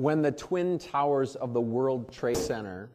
when 0.00 0.22
the 0.22 0.32
twin 0.32 0.78
towers 0.78 1.36
of 1.36 1.52
the 1.52 1.60
World 1.60 2.10
Trade 2.10 2.34
Center 2.36 2.88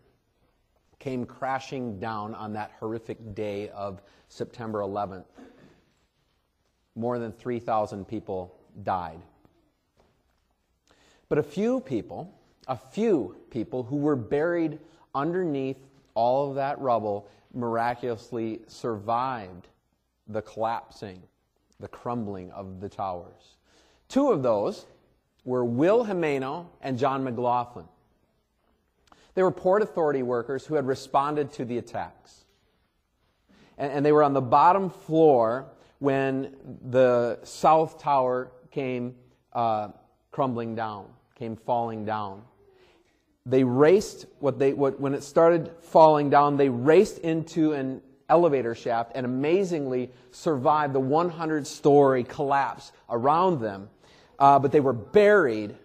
came 0.97 1.24
crashing 1.24 2.00
down 2.00 2.33
on 2.33 2.51
that 2.54 2.71
horrific 2.79 3.35
day 3.35 3.70
of 3.70 4.01
September 4.28 4.79
11th, 4.79 5.26
more 6.96 7.20
than 7.20 7.31
3,000 7.31 8.07
people 8.07 8.57
died. 8.81 9.21
But 11.29 11.38
a 11.38 11.44
few 11.44 11.79
people, 11.79 12.33
a 12.68 12.76
few 12.76 13.35
people 13.51 13.83
who 13.83 13.97
were 13.97 14.15
buried 14.15 14.79
underneath 15.13 15.85
all 16.16 16.49
of 16.49 16.55
that 16.55 16.81
rubble 16.81 17.27
miraculously 17.53 18.62
survived 18.66 19.67
the 20.27 20.41
collapsing, 20.41 21.22
the 21.80 21.88
crumbling 21.88 22.49
of 22.49 22.81
the 22.81 22.90
towers. 22.90 23.58
Two 24.09 24.31
of 24.31 24.41
those 24.41 24.88
were 25.45 25.63
Will 25.63 26.05
Jimeno 26.05 26.66
and 26.81 26.98
John 26.98 27.23
McLoughlin. 27.23 27.85
They 29.36 29.44
were 29.44 29.52
Port 29.52 29.81
Authority 29.81 30.23
workers 30.23 30.66
who 30.66 30.76
had 30.76 30.88
responded 30.88 31.53
to 31.53 31.66
the 31.66 31.77
attacks. 31.77 32.45
And, 33.77 33.91
and 33.91 34.05
they 34.05 34.12
were 34.12 34.23
on 34.23 34.34
the 34.34 34.41
bottom 34.41 34.89
floor 34.89 35.67
when 36.00 36.55
the 36.89 37.39
South 37.44 38.00
Tower 38.02 38.52
came 38.72 39.16
uh, 39.53 39.89
crumbling 40.31 40.76
down, 40.76 41.08
came 41.36 41.55
falling 41.55 42.05
down. 42.05 42.41
They 43.45 43.64
raced, 43.64 44.25
what 44.39 44.58
they, 44.58 44.73
what, 44.73 45.00
when 45.00 45.14
it 45.14 45.23
started 45.23 45.72
falling 45.81 46.30
down, 46.30 46.58
they 46.58 46.70
raced 46.70 47.20
into 47.20 47.73
an 47.73 48.02
elevator 48.27 48.73
shaft 48.73 49.12
and 49.14 49.25
amazingly 49.25 50.09
survived 50.31 50.94
the 50.94 51.00
100 51.00 51.67
story 51.67 52.23
collapse 52.23 52.91
around 53.09 53.59
them 53.59 53.89
uh, 54.39 54.59
but 54.59 54.71
they 54.71 54.80
were 54.80 54.94
buried 54.94 55.75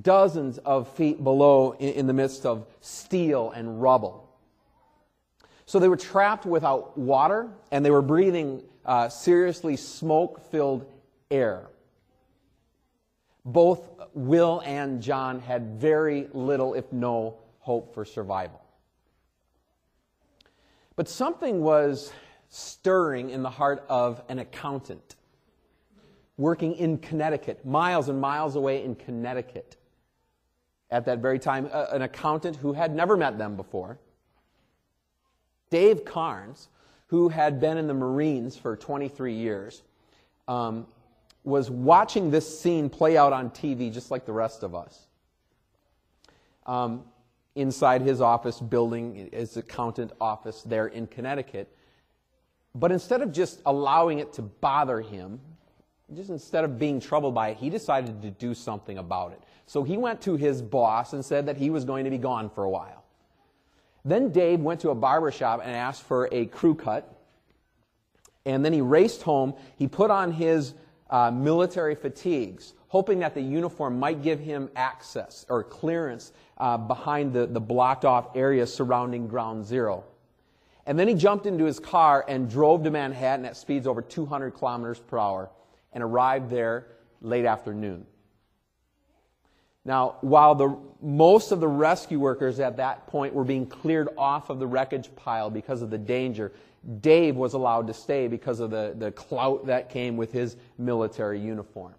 dozens 0.00 0.58
of 0.58 0.88
feet 0.94 1.22
below 1.22 1.72
in, 1.72 1.94
in 1.94 2.06
the 2.06 2.12
midst 2.12 2.44
of 2.46 2.66
steel 2.80 3.50
and 3.50 3.80
rubble. 3.80 4.28
So 5.66 5.78
they 5.78 5.88
were 5.88 5.96
trapped 5.96 6.44
without 6.44 6.98
water 6.98 7.48
and 7.70 7.84
they 7.84 7.90
were 7.90 8.02
breathing 8.02 8.62
uh, 8.84 9.08
seriously 9.08 9.76
smoke 9.76 10.50
filled 10.50 10.86
air. 11.30 11.68
Both 13.44 13.88
Will 14.14 14.62
and 14.64 15.02
John 15.02 15.40
had 15.40 15.80
very 15.80 16.28
little, 16.32 16.74
if 16.74 16.92
no, 16.92 17.38
hope 17.60 17.94
for 17.94 18.04
survival. 18.04 18.60
But 20.96 21.08
something 21.08 21.60
was 21.60 22.12
stirring 22.48 23.30
in 23.30 23.42
the 23.42 23.50
heart 23.50 23.84
of 23.88 24.22
an 24.28 24.38
accountant 24.38 25.16
working 26.36 26.74
in 26.74 26.98
Connecticut, 26.98 27.64
miles 27.64 28.08
and 28.08 28.20
miles 28.20 28.56
away 28.56 28.84
in 28.84 28.94
Connecticut. 28.94 29.76
At 30.90 31.06
that 31.06 31.18
very 31.18 31.38
time, 31.38 31.68
an 31.72 32.02
accountant 32.02 32.56
who 32.56 32.72
had 32.72 32.94
never 32.94 33.16
met 33.16 33.38
them 33.38 33.56
before, 33.56 33.98
Dave 35.70 36.04
Karnes, 36.04 36.68
who 37.06 37.28
had 37.28 37.60
been 37.60 37.78
in 37.78 37.86
the 37.86 37.94
Marines 37.94 38.56
for 38.56 38.76
23 38.76 39.34
years, 39.34 39.82
um, 40.46 40.86
was 41.42 41.70
watching 41.70 42.30
this 42.30 42.60
scene 42.60 42.88
play 42.88 43.16
out 43.16 43.32
on 43.32 43.50
TV 43.50 43.92
just 43.92 44.10
like 44.10 44.24
the 44.24 44.32
rest 44.32 44.62
of 44.62 44.74
us. 44.74 45.06
Um, 46.66 47.04
inside 47.54 48.02
his 48.02 48.20
office 48.20 48.58
building, 48.60 49.30
his 49.32 49.56
accountant 49.56 50.12
office 50.20 50.62
there 50.62 50.86
in 50.86 51.06
Connecticut. 51.06 51.74
But 52.74 52.90
instead 52.90 53.22
of 53.22 53.32
just 53.32 53.60
allowing 53.66 54.18
it 54.18 54.32
to 54.34 54.42
bother 54.42 55.00
him, 55.00 55.40
just 56.12 56.30
instead 56.30 56.64
of 56.64 56.78
being 56.78 57.00
troubled 57.00 57.34
by 57.34 57.50
it, 57.50 57.56
he 57.56 57.70
decided 57.70 58.20
to 58.22 58.30
do 58.30 58.54
something 58.54 58.98
about 58.98 59.32
it. 59.32 59.40
So 59.66 59.82
he 59.82 59.96
went 59.96 60.20
to 60.22 60.36
his 60.36 60.60
boss 60.60 61.14
and 61.14 61.24
said 61.24 61.46
that 61.46 61.56
he 61.56 61.70
was 61.70 61.84
going 61.84 62.04
to 62.04 62.10
be 62.10 62.18
gone 62.18 62.50
for 62.50 62.64
a 62.64 62.70
while. 62.70 63.04
Then 64.04 64.30
Dave 64.30 64.60
went 64.60 64.80
to 64.80 64.90
a 64.90 64.94
barber 64.94 65.30
shop 65.30 65.60
and 65.64 65.74
asked 65.74 66.02
for 66.02 66.28
a 66.30 66.46
crew 66.46 66.74
cut. 66.74 67.10
And 68.44 68.62
then 68.62 68.74
he 68.74 68.82
raced 68.82 69.22
home. 69.22 69.54
He 69.76 69.88
put 69.88 70.10
on 70.10 70.32
his 70.32 70.74
uh, 71.08 71.30
military 71.30 71.94
fatigues, 71.94 72.74
hoping 72.88 73.20
that 73.20 73.34
the 73.34 73.40
uniform 73.40 73.98
might 73.98 74.22
give 74.22 74.38
him 74.40 74.68
access 74.76 75.46
or 75.48 75.64
clearance 75.64 76.32
uh, 76.58 76.76
behind 76.76 77.32
the, 77.32 77.46
the 77.46 77.60
blocked 77.60 78.04
off 78.04 78.36
area 78.36 78.66
surrounding 78.66 79.26
Ground 79.26 79.64
Zero. 79.64 80.04
And 80.86 80.98
then 80.98 81.08
he 81.08 81.14
jumped 81.14 81.46
into 81.46 81.64
his 81.64 81.80
car 81.80 82.26
and 82.28 82.50
drove 82.50 82.84
to 82.84 82.90
Manhattan 82.90 83.46
at 83.46 83.56
speeds 83.56 83.86
over 83.86 84.02
200 84.02 84.50
kilometers 84.50 84.98
per 84.98 85.18
hour 85.18 85.48
and 85.94 86.02
arrived 86.02 86.50
there 86.50 86.88
late 87.22 87.46
afternoon. 87.46 88.06
Now, 89.86 90.16
while 90.22 90.54
the, 90.54 90.76
most 91.02 91.52
of 91.52 91.60
the 91.60 91.68
rescue 91.68 92.18
workers 92.18 92.58
at 92.58 92.78
that 92.78 93.06
point 93.06 93.34
were 93.34 93.44
being 93.44 93.66
cleared 93.66 94.08
off 94.16 94.50
of 94.50 94.58
the 94.58 94.66
wreckage 94.66 95.14
pile 95.14 95.50
because 95.50 95.82
of 95.82 95.90
the 95.90 95.98
danger, 95.98 96.52
Dave 97.00 97.36
was 97.36 97.54
allowed 97.54 97.86
to 97.86 97.94
stay 97.94 98.28
because 98.28 98.60
of 98.60 98.70
the, 98.70 98.94
the 98.96 99.12
clout 99.12 99.66
that 99.66 99.90
came 99.90 100.16
with 100.16 100.32
his 100.32 100.56
military 100.78 101.38
uniform. 101.38 101.94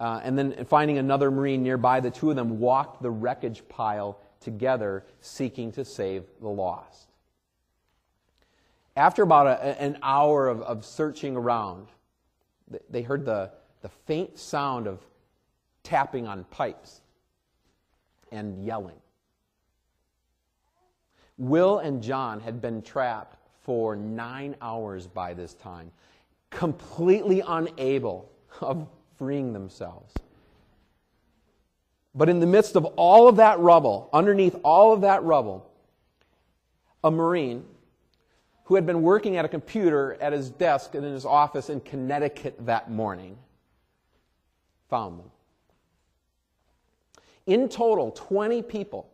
Uh, 0.00 0.20
and 0.24 0.36
then 0.36 0.64
finding 0.64 0.98
another 0.98 1.30
Marine 1.30 1.62
nearby, 1.62 2.00
the 2.00 2.10
two 2.10 2.30
of 2.30 2.36
them 2.36 2.58
walked 2.58 3.02
the 3.02 3.10
wreckage 3.10 3.66
pile 3.68 4.18
together, 4.40 5.04
seeking 5.20 5.72
to 5.72 5.84
save 5.84 6.24
the 6.40 6.48
lost. 6.48 7.08
After 8.96 9.22
about 9.22 9.46
a, 9.46 9.80
an 9.80 9.98
hour 10.02 10.48
of, 10.48 10.62
of 10.62 10.84
searching 10.84 11.36
around, 11.36 11.88
they 12.88 13.02
heard 13.02 13.24
the, 13.24 13.50
the 13.82 13.88
faint 13.88 14.38
sound 14.38 14.86
of 14.86 15.00
tapping 15.82 16.26
on 16.26 16.44
pipes 16.44 17.00
and 18.30 18.64
yelling. 18.64 18.96
Will 21.36 21.78
and 21.78 22.02
John 22.02 22.40
had 22.40 22.60
been 22.60 22.82
trapped 22.82 23.36
for 23.62 23.96
nine 23.96 24.54
hours 24.60 25.06
by 25.06 25.34
this 25.34 25.54
time, 25.54 25.90
completely 26.50 27.42
unable 27.46 28.30
of 28.60 28.86
freeing 29.18 29.52
themselves. 29.52 30.12
But 32.14 32.28
in 32.28 32.38
the 32.38 32.46
midst 32.46 32.76
of 32.76 32.84
all 32.84 33.26
of 33.26 33.36
that 33.36 33.58
rubble, 33.58 34.08
underneath 34.12 34.54
all 34.62 34.92
of 34.92 35.00
that 35.00 35.24
rubble, 35.24 35.68
a 37.02 37.10
Marine 37.10 37.64
who 38.64 38.74
had 38.74 38.86
been 38.86 39.02
working 39.02 39.36
at 39.36 39.44
a 39.44 39.48
computer 39.48 40.16
at 40.20 40.32
his 40.32 40.50
desk 40.50 40.94
and 40.94 41.04
in 41.04 41.12
his 41.12 41.26
office 41.26 41.70
in 41.70 41.80
Connecticut 41.80 42.54
that 42.66 42.90
morning, 42.90 43.36
found 44.88 45.18
them. 45.18 45.30
In 47.46 47.68
total, 47.68 48.10
20 48.12 48.62
people, 48.62 49.10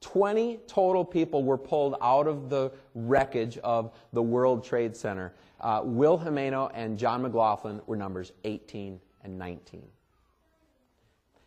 20 0.00 0.60
total 0.66 1.04
people 1.04 1.42
were 1.42 1.58
pulled 1.58 1.96
out 2.00 2.26
of 2.26 2.48
the 2.48 2.70
wreckage 2.94 3.58
of 3.58 3.92
the 4.12 4.22
World 4.22 4.64
Trade 4.64 4.96
Center. 4.96 5.32
Uh, 5.60 5.80
Will 5.84 6.18
Jimeno 6.18 6.70
and 6.74 6.98
John 6.98 7.22
McLoughlin 7.22 7.80
were 7.86 7.96
numbers 7.96 8.32
18 8.44 9.00
and 9.24 9.38
19. 9.38 9.82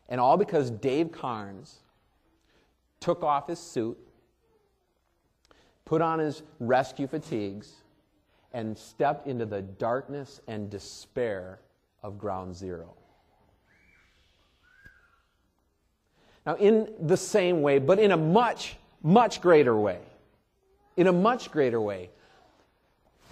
And 0.10 0.20
all 0.20 0.38
because 0.38 0.72
Dave 0.72 1.12
Karnes 1.12 1.76
took 3.00 3.24
off 3.24 3.48
his 3.48 3.60
suit 3.60 3.98
put 5.86 6.02
on 6.02 6.20
his 6.20 6.42
rescue 6.60 7.08
fatigues, 7.08 7.72
and 8.54 8.78
stepped 8.78 9.28
into 9.28 9.46
the 9.46 9.62
darkness 9.62 10.42
and 10.48 10.70
despair 10.70 11.60
of 12.02 12.18
ground 12.18 12.56
zero. 12.56 12.94
Now, 16.46 16.56
in 16.56 16.90
the 17.00 17.18
same 17.18 17.62
way, 17.62 17.80
but 17.80 18.00
in 18.00 18.12
a 18.12 18.18
much, 18.18 18.78
much 19.02 19.42
greater 19.42 19.76
way, 19.76 20.00
in 20.96 21.08
a 21.08 21.14
much 21.14 21.52
greater 21.52 21.82
way, 21.82 22.10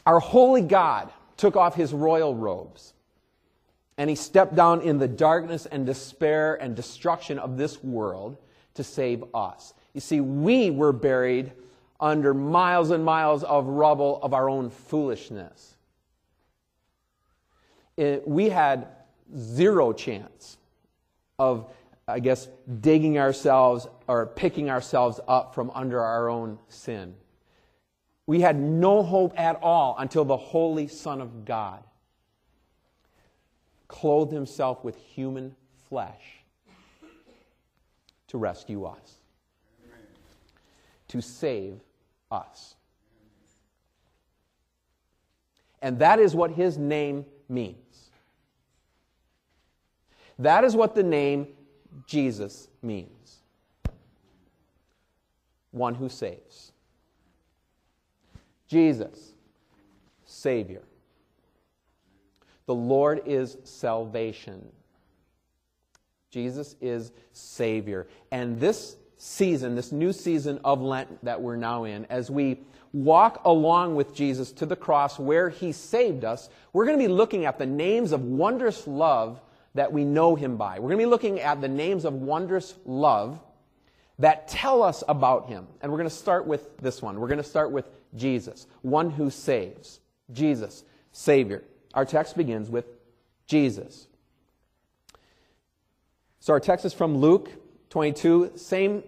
our 0.06 0.20
holy 0.20 0.62
God 0.62 1.10
took 1.38 1.56
off 1.56 1.76
his 1.76 1.94
royal 1.94 2.36
robes 2.36 2.94
and 3.98 4.10
he 4.10 4.16
stepped 4.16 4.56
down 4.56 4.82
in 4.82 4.98
the 4.98 5.08
darkness 5.08 5.66
and 5.68 5.86
despair 5.86 6.56
and 6.56 6.76
destruction 6.76 7.38
of 7.38 7.58
this 7.58 7.84
world 7.84 8.38
to 8.74 8.84
save 8.84 9.24
us. 9.34 9.74
You 9.94 10.02
see, 10.02 10.20
we 10.20 10.72
were 10.72 10.92
buried 10.92 11.52
under 12.04 12.34
miles 12.34 12.92
and 12.92 13.04
miles 13.04 13.44
of 13.46 13.66
rubble 13.66 14.20
of 14.22 14.34
our 14.34 14.50
own 14.50 14.70
foolishness. 14.70 15.76
It, 17.96 18.28
we 18.28 18.50
had 18.50 18.88
zero 19.38 19.94
chance 19.94 20.58
of, 21.40 21.72
I 22.06 22.20
guess, 22.20 22.50
digging 22.82 23.18
ourselves 23.18 23.88
or 24.08 24.26
picking 24.26 24.70
ourselves 24.70 25.22
up 25.30 25.56
from 25.56 25.72
under 25.72 26.02
our 26.02 26.28
own 26.28 26.60
sin. 26.68 27.16
We 28.28 28.42
had 28.42 28.60
no 28.60 29.02
hope 29.02 29.40
at 29.40 29.60
all 29.62 29.96
until 29.98 30.26
the 30.26 30.38
Holy 30.38 30.88
Son 30.88 31.22
of 31.22 31.46
God 31.46 31.84
clothed 33.88 34.34
himself 34.34 34.84
with 34.84 34.98
human 34.98 35.56
flesh 35.88 36.44
to 38.28 38.38
rescue 38.38 38.84
us, 38.84 39.20
to 41.08 41.22
save 41.22 41.80
us. 42.34 42.76
And 45.82 46.00
that 46.00 46.20
is 46.20 46.36
what 46.36 46.52
his 46.52 46.78
name 46.78 47.26
means. 47.48 48.10
That 50.40 50.64
is 50.64 50.76
what 50.76 50.96
the 50.96 51.04
name 51.04 51.48
Jesus 52.08 52.68
means 52.82 53.10
one 55.74 55.96
who 55.96 56.08
saves. 56.08 56.72
Jesus, 58.68 59.34
Savior. 60.26 60.84
The 62.66 62.76
Lord 62.76 63.24
is 63.26 63.58
salvation. 63.64 64.72
Jesus 66.30 66.76
is 66.80 67.12
Savior. 67.34 68.08
And 68.32 68.60
this 68.60 68.96
season, 69.24 69.74
this 69.74 69.94
new 69.94 70.12
season 70.12 70.60
of 70.66 70.82
Lent 70.82 71.24
that 71.24 71.42
we're 71.42 71.56
now 71.56 71.86
in, 71.86 72.06
as 72.10 72.30
we 72.30 72.60
walk 72.92 73.42
along 73.46 73.96
with 73.96 74.14
Jesus 74.14 74.52
to 74.52 74.66
the 74.66 74.76
cross 74.76 75.18
where 75.18 75.50
he 75.50 75.72
saved 75.72 76.26
us, 76.26 76.50
we're 76.74 76.86
going 76.86 77.00
to 77.00 77.04
be 77.04 77.12
looking 77.12 77.46
at 77.46 77.58
the 77.58 77.66
names 77.66 78.12
of 78.12 78.22
wondrous 78.22 78.86
love 78.86 79.40
that 79.76 79.94
we 79.94 80.04
know 80.04 80.36
him 80.36 80.58
by. 80.58 80.78
We're 80.78 80.90
going 80.90 81.00
to 81.00 81.06
be 81.06 81.10
looking 81.10 81.40
at 81.40 81.62
the 81.62 81.70
names 81.70 82.04
of 82.04 82.14
wondrous 82.14 82.76
love 82.86 83.40
that 84.20 84.50
tell 84.50 84.84
us 84.84 85.04
about 85.08 85.48
him. 85.48 85.68
And 85.82 85.92
we're 85.92 86.00
going 86.00 86.10
to 86.10 86.16
start 86.16 86.46
with 86.46 86.78
this 86.78 87.02
one. 87.02 87.18
We're 87.18 87.30
going 87.30 87.38
to 87.38 87.44
start 87.44 87.72
with 87.72 87.90
Jesus, 88.16 88.68
one 88.82 89.10
who 89.10 89.30
saves. 89.30 90.02
Jesus, 90.34 90.84
Savior. 91.14 91.64
Our 91.94 92.06
text 92.06 92.36
begins 92.36 92.70
with 92.70 92.86
Jesus. 93.48 94.08
So 96.42 96.52
our 96.52 96.60
text 96.60 96.86
is 96.86 96.94
from 96.94 97.18
Luke 97.18 97.50
22, 97.90 98.52
same 98.56 99.04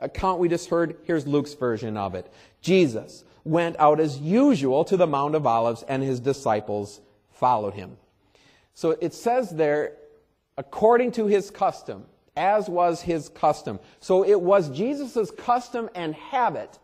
Uh, 0.00 0.06
account 0.06 0.38
we 0.38 0.48
just 0.48 0.68
heard. 0.68 0.96
Here's 1.04 1.26
Luke's 1.26 1.54
version 1.54 1.96
of 1.96 2.14
it. 2.14 2.32
Jesus 2.60 3.24
went 3.44 3.76
out 3.78 4.00
as 4.00 4.18
usual 4.18 4.84
to 4.84 4.96
the 4.96 5.06
Mount 5.06 5.34
of 5.34 5.46
Olives, 5.46 5.82
and 5.82 6.02
his 6.02 6.20
disciples 6.20 7.00
followed 7.32 7.74
him. 7.74 7.96
So 8.74 8.92
it 8.92 9.14
says 9.14 9.50
there, 9.50 9.92
according 10.56 11.12
to 11.12 11.26
his 11.26 11.50
custom, 11.50 12.06
as 12.36 12.68
was 12.68 13.02
his 13.02 13.28
custom. 13.28 13.78
So 14.00 14.24
it 14.24 14.40
was 14.40 14.70
Jesus' 14.70 15.30
custom 15.30 15.88
and 15.94 16.14
habit 16.14 16.78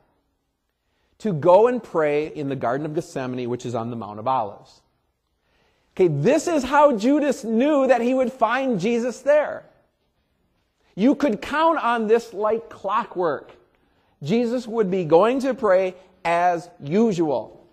to 1.18 1.32
go 1.32 1.66
and 1.66 1.82
pray 1.82 2.28
in 2.28 2.48
the 2.48 2.56
Garden 2.56 2.86
of 2.86 2.94
Gethsemane, 2.94 3.48
which 3.48 3.66
is 3.66 3.74
on 3.74 3.90
the 3.90 3.96
Mount 3.96 4.18
of 4.18 4.28
Olives. 4.28 4.80
Okay, 5.94 6.08
this 6.08 6.46
is 6.46 6.62
how 6.62 6.96
Judas 6.96 7.44
knew 7.44 7.86
that 7.86 8.00
he 8.00 8.14
would 8.14 8.32
find 8.32 8.80
Jesus 8.80 9.20
there. 9.20 9.64
You 11.00 11.14
could 11.14 11.40
count 11.40 11.78
on 11.78 12.08
this 12.08 12.34
like 12.34 12.68
clockwork. 12.68 13.52
Jesus 14.22 14.66
would 14.66 14.90
be 14.90 15.06
going 15.06 15.40
to 15.40 15.54
pray 15.54 15.94
as 16.26 16.68
usual. 16.78 17.66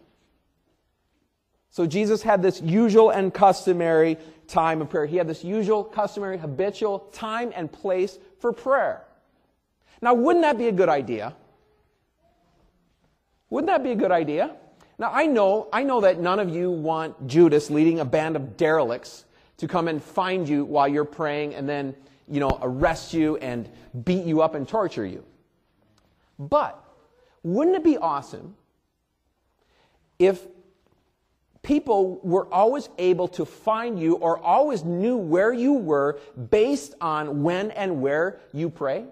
So 1.69 1.85
Jesus 1.85 2.21
had 2.21 2.41
this 2.41 2.61
usual 2.61 3.09
and 3.09 3.33
customary 3.33 4.17
time 4.47 4.81
of 4.81 4.89
prayer. 4.89 5.05
He 5.05 5.17
had 5.17 5.27
this 5.27 5.43
usual, 5.43 5.83
customary, 5.83 6.37
habitual 6.37 6.99
time 7.11 7.51
and 7.53 7.69
place 7.69 8.17
for 8.39 8.53
prayer. 8.53 9.03
Now, 10.01 10.13
wouldn't 10.13 10.43
that 10.43 10.57
be 10.57 10.69
a 10.69 10.71
good 10.71 10.87
idea? 10.87 11.35
Wouldn't 13.49 13.67
that 13.67 13.83
be 13.83 13.91
a 13.91 13.95
good 13.95 14.11
idea? 14.11 14.55
Now, 14.97 15.11
I 15.11 15.25
know, 15.25 15.67
I 15.73 15.83
know 15.83 15.99
that 15.99 16.17
none 16.21 16.39
of 16.39 16.47
you 16.47 16.71
want 16.71 17.27
Judas 17.27 17.69
leading 17.69 17.99
a 17.99 18.05
band 18.05 18.37
of 18.37 18.55
derelicts 18.55 19.25
to 19.57 19.67
come 19.67 19.89
and 19.89 20.01
find 20.01 20.47
you 20.47 20.63
while 20.63 20.87
you're 20.87 21.03
praying 21.03 21.55
and 21.55 21.67
then, 21.67 21.93
you 22.29 22.39
know, 22.39 22.57
arrest 22.61 23.13
you 23.13 23.37
and 23.37 23.69
beat 24.03 24.25
you 24.25 24.41
up 24.41 24.55
and 24.55 24.67
torture 24.67 25.05
you. 25.05 25.23
But 26.37 26.83
wouldn't 27.43 27.75
it 27.75 27.83
be 27.83 27.97
awesome 27.97 28.55
if 30.19 30.45
people 31.61 32.19
were 32.23 32.51
always 32.53 32.89
able 32.97 33.27
to 33.27 33.45
find 33.45 33.99
you 33.99 34.15
or 34.15 34.39
always 34.39 34.83
knew 34.83 35.17
where 35.17 35.53
you 35.53 35.73
were 35.73 36.19
based 36.49 36.95
on 37.01 37.43
when 37.43 37.71
and 37.71 38.01
where 38.01 38.39
you 38.53 38.69
pray? 38.69 39.05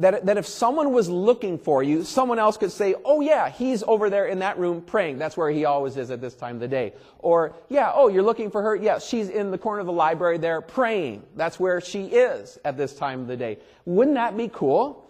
That, 0.00 0.24
that 0.24 0.38
if 0.38 0.46
someone 0.46 0.92
was 0.92 1.10
looking 1.10 1.58
for 1.58 1.82
you, 1.82 2.04
someone 2.04 2.38
else 2.38 2.56
could 2.56 2.72
say, 2.72 2.94
oh 3.04 3.20
yeah, 3.20 3.50
he's 3.50 3.82
over 3.82 4.08
there 4.08 4.26
in 4.26 4.38
that 4.38 4.58
room 4.58 4.80
praying. 4.80 5.18
That's 5.18 5.36
where 5.36 5.50
he 5.50 5.66
always 5.66 5.98
is 5.98 6.10
at 6.10 6.22
this 6.22 6.34
time 6.34 6.56
of 6.56 6.60
the 6.60 6.68
day. 6.68 6.94
Or, 7.18 7.54
yeah, 7.68 7.92
oh, 7.94 8.08
you're 8.08 8.22
looking 8.22 8.50
for 8.50 8.62
her? 8.62 8.74
Yeah, 8.74 8.98
she's 8.98 9.28
in 9.28 9.50
the 9.50 9.58
corner 9.58 9.80
of 9.80 9.86
the 9.86 9.92
library 9.92 10.38
there 10.38 10.62
praying. 10.62 11.22
That's 11.36 11.60
where 11.60 11.82
she 11.82 12.06
is 12.06 12.58
at 12.64 12.78
this 12.78 12.94
time 12.94 13.20
of 13.20 13.26
the 13.26 13.36
day. 13.36 13.58
Wouldn't 13.84 14.16
that 14.16 14.36
be 14.38 14.48
cool? 14.48 15.06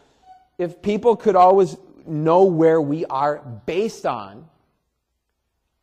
If 0.58 0.82
people 0.82 1.14
could 1.14 1.37
always 1.37 1.76
know 2.04 2.44
where 2.44 2.81
we 2.81 3.04
are 3.06 3.38
based 3.66 4.06
on 4.06 4.48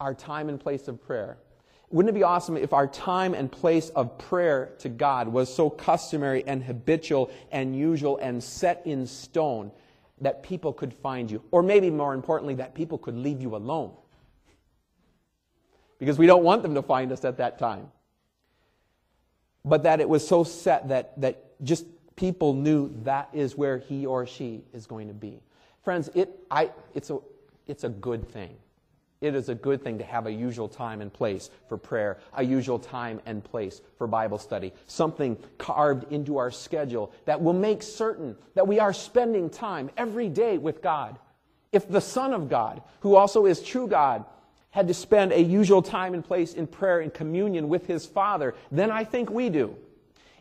our 0.01 0.13
time 0.13 0.49
and 0.49 0.59
place 0.59 0.89
of 0.89 1.01
prayer. 1.01 1.37
Wouldn't 1.89 2.13
it 2.13 2.19
be 2.19 2.23
awesome 2.23 2.57
if 2.57 2.73
our 2.73 2.87
time 2.87 3.33
and 3.33 3.49
place 3.49 3.89
of 3.89 4.17
prayer 4.17 4.73
to 4.79 4.89
God 4.89 5.29
was 5.29 5.53
so 5.53 5.69
customary 5.69 6.43
and 6.45 6.61
habitual 6.61 7.31
and 7.51 7.77
usual 7.77 8.17
and 8.17 8.43
set 8.43 8.81
in 8.85 9.07
stone 9.07 9.71
that 10.19 10.43
people 10.43 10.73
could 10.73 10.93
find 10.93 11.31
you? 11.31 11.41
Or 11.51 11.63
maybe 11.63 11.89
more 11.89 12.13
importantly, 12.13 12.55
that 12.55 12.75
people 12.75 12.97
could 12.97 13.15
leave 13.15 13.41
you 13.41 13.55
alone. 13.55 13.93
Because 15.97 16.17
we 16.17 16.27
don't 16.27 16.43
want 16.43 16.61
them 16.61 16.75
to 16.75 16.81
find 16.81 17.11
us 17.11 17.23
at 17.23 17.37
that 17.37 17.57
time. 17.57 17.87
But 19.63 19.83
that 19.83 20.01
it 20.01 20.09
was 20.09 20.27
so 20.27 20.43
set 20.43 20.89
that, 20.89 21.19
that 21.21 21.63
just 21.63 21.85
people 22.17 22.53
knew 22.53 22.93
that 23.03 23.29
is 23.31 23.55
where 23.55 23.77
he 23.77 24.05
or 24.05 24.27
she 24.27 24.63
is 24.73 24.87
going 24.87 25.07
to 25.07 25.13
be. 25.13 25.41
Friends, 25.83 26.09
it, 26.13 26.37
I, 26.51 26.71
it's, 26.93 27.09
a, 27.09 27.19
it's 27.65 27.85
a 27.85 27.89
good 27.89 28.29
thing 28.29 28.57
it 29.21 29.33
is 29.33 29.49
a 29.49 29.55
good 29.55 29.83
thing 29.83 29.97
to 29.97 30.03
have 30.03 30.27
a 30.27 30.31
usual 30.31 30.67
time 30.67 31.01
and 31.01 31.11
place 31.11 31.49
for 31.67 31.77
prayer, 31.77 32.19
a 32.33 32.43
usual 32.43 32.77
time 32.77 33.19
and 33.25 33.43
place 33.43 33.81
for 33.97 34.05
Bible 34.05 34.37
study, 34.37 34.73
something 34.85 35.37
carved 35.57 36.11
into 36.11 36.37
our 36.37 36.51
schedule 36.51 37.11
that 37.25 37.41
will 37.41 37.53
make 37.53 37.81
certain 37.81 38.35
that 38.53 38.67
we 38.67 38.79
are 38.79 38.93
spending 38.93 39.49
time 39.49 39.89
every 39.97 40.29
day 40.29 40.57
with 40.57 40.81
God. 40.81 41.17
If 41.71 41.89
the 41.89 42.01
Son 42.01 42.33
of 42.33 42.49
God, 42.49 42.81
who 42.99 43.15
also 43.15 43.45
is 43.45 43.61
true 43.61 43.87
God, 43.87 44.23
had 44.69 44.87
to 44.87 44.93
spend 44.93 45.31
a 45.31 45.41
usual 45.41 45.81
time 45.81 46.13
and 46.13 46.23
place 46.23 46.53
in 46.53 46.67
prayer 46.67 46.99
and 46.99 47.13
communion 47.13 47.69
with 47.69 47.87
his 47.87 48.05
Father, 48.05 48.53
then 48.71 48.91
I 48.91 49.03
think 49.03 49.29
we 49.29 49.49
do. 49.49 49.75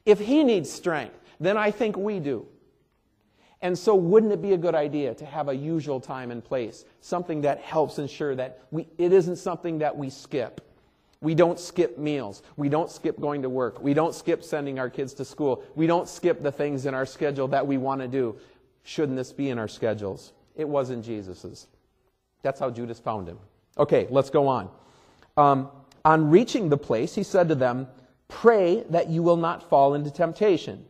If 0.04 0.20
he 0.20 0.44
needs 0.44 0.70
strength, 0.70 1.18
then 1.40 1.56
I 1.56 1.70
think 1.70 1.96
we 1.96 2.20
do. 2.20 2.46
And 3.62 3.78
so, 3.78 3.94
wouldn't 3.94 4.32
it 4.32 4.42
be 4.42 4.52
a 4.52 4.58
good 4.58 4.74
idea 4.74 5.14
to 5.14 5.24
have 5.24 5.48
a 5.48 5.54
usual 5.54 5.98
time 5.98 6.30
and 6.30 6.44
place? 6.44 6.84
Something 7.00 7.40
that 7.42 7.60
helps 7.60 7.98
ensure 7.98 8.34
that 8.34 8.60
we, 8.70 8.86
it 8.98 9.12
isn't 9.12 9.36
something 9.36 9.78
that 9.78 9.96
we 9.96 10.10
skip. 10.10 10.60
We 11.22 11.34
don't 11.34 11.58
skip 11.58 11.98
meals. 11.98 12.42
We 12.56 12.68
don't 12.68 12.90
skip 12.90 13.18
going 13.18 13.42
to 13.42 13.48
work. 13.48 13.80
We 13.80 13.94
don't 13.94 14.14
skip 14.14 14.44
sending 14.44 14.78
our 14.78 14.90
kids 14.90 15.14
to 15.14 15.24
school. 15.24 15.64
We 15.74 15.86
don't 15.86 16.08
skip 16.08 16.42
the 16.42 16.52
things 16.52 16.84
in 16.84 16.94
our 16.94 17.06
schedule 17.06 17.48
that 17.48 17.66
we 17.66 17.78
want 17.78 18.02
to 18.02 18.08
do. 18.08 18.36
Shouldn't 18.82 19.16
this 19.16 19.32
be 19.32 19.48
in 19.48 19.58
our 19.58 19.68
schedules? 19.68 20.34
It 20.54 20.68
wasn't 20.68 21.04
Jesus's. 21.04 21.66
That's 22.42 22.60
how 22.60 22.70
Judas 22.70 22.98
found 22.98 23.26
him. 23.26 23.38
Okay, 23.78 24.06
let's 24.10 24.30
go 24.30 24.46
on. 24.46 24.70
Um, 25.36 25.70
on 26.04 26.30
reaching 26.30 26.68
the 26.68 26.76
place, 26.76 27.14
he 27.14 27.22
said 27.22 27.48
to 27.48 27.54
them, 27.54 27.88
Pray 28.28 28.84
that 28.90 29.08
you 29.08 29.22
will 29.22 29.36
not 29.36 29.68
fall 29.68 29.94
into 29.94 30.10
temptation. 30.10 30.84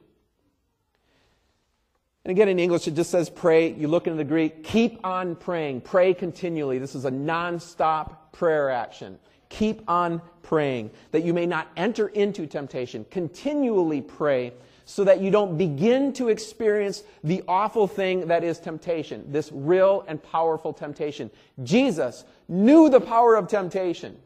And 2.26 2.32
again, 2.32 2.48
in 2.48 2.58
English, 2.58 2.88
it 2.88 2.96
just 2.96 3.12
says 3.12 3.30
pray. 3.30 3.72
You 3.72 3.86
look 3.86 4.08
into 4.08 4.16
the 4.16 4.24
Greek, 4.24 4.64
keep 4.64 4.98
on 5.06 5.36
praying. 5.36 5.82
Pray 5.82 6.12
continually. 6.12 6.80
This 6.80 6.96
is 6.96 7.04
a 7.04 7.10
non-stop 7.12 8.32
prayer 8.32 8.68
action. 8.68 9.20
Keep 9.48 9.88
on 9.88 10.20
praying 10.42 10.90
that 11.12 11.22
you 11.22 11.32
may 11.32 11.46
not 11.46 11.68
enter 11.76 12.08
into 12.08 12.48
temptation. 12.48 13.06
Continually 13.12 14.00
pray 14.00 14.52
so 14.86 15.04
that 15.04 15.20
you 15.20 15.30
don't 15.30 15.56
begin 15.56 16.12
to 16.14 16.28
experience 16.28 17.04
the 17.22 17.44
awful 17.46 17.86
thing 17.86 18.26
that 18.26 18.42
is 18.42 18.58
temptation, 18.58 19.24
this 19.30 19.52
real 19.52 20.04
and 20.08 20.20
powerful 20.20 20.72
temptation. 20.72 21.30
Jesus 21.62 22.24
knew 22.48 22.90
the 22.90 23.00
power 23.00 23.36
of 23.36 23.46
temptation. 23.46 24.16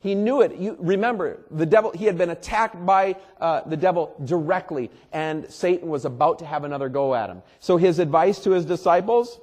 He 0.00 0.14
knew 0.14 0.40
it. 0.40 0.56
You 0.56 0.76
remember, 0.80 1.40
the 1.50 1.66
devil, 1.66 1.92
he 1.92 2.06
had 2.06 2.16
been 2.16 2.30
attacked 2.30 2.86
by 2.86 3.16
uh, 3.38 3.60
the 3.66 3.76
devil 3.76 4.14
directly, 4.24 4.90
and 5.12 5.50
Satan 5.50 5.88
was 5.88 6.06
about 6.06 6.38
to 6.38 6.46
have 6.46 6.64
another 6.64 6.88
go 6.88 7.14
at 7.14 7.28
him. 7.28 7.42
So 7.58 7.76
his 7.76 7.98
advice 7.98 8.38
to 8.40 8.50
his 8.52 8.64
disciples, 8.64 9.38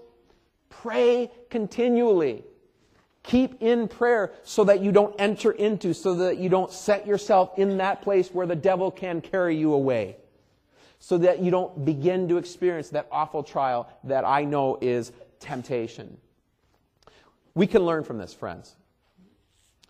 pray 0.69 1.31
continually. 1.51 2.43
Keep 3.21 3.61
in 3.61 3.87
prayer 3.87 4.31
so 4.43 4.63
that 4.63 4.81
you 4.81 4.91
don't 4.91 5.13
enter 5.19 5.51
into, 5.51 5.93
so 5.93 6.15
that 6.15 6.37
you 6.37 6.49
don't 6.49 6.71
set 6.71 7.05
yourself 7.05 7.59
in 7.59 7.77
that 7.77 8.01
place 8.01 8.29
where 8.29 8.47
the 8.47 8.55
devil 8.55 8.89
can 8.89 9.21
carry 9.21 9.55
you 9.55 9.73
away. 9.73 10.17
So 10.99 11.19
that 11.19 11.39
you 11.39 11.51
don't 11.51 11.85
begin 11.85 12.27
to 12.29 12.37
experience 12.37 12.89
that 12.89 13.07
awful 13.11 13.43
trial 13.43 13.87
that 14.05 14.25
I 14.25 14.43
know 14.43 14.79
is 14.81 15.11
temptation. 15.39 16.17
We 17.53 17.67
can 17.67 17.83
learn 17.83 18.03
from 18.03 18.17
this, 18.17 18.33
friends. 18.33 18.75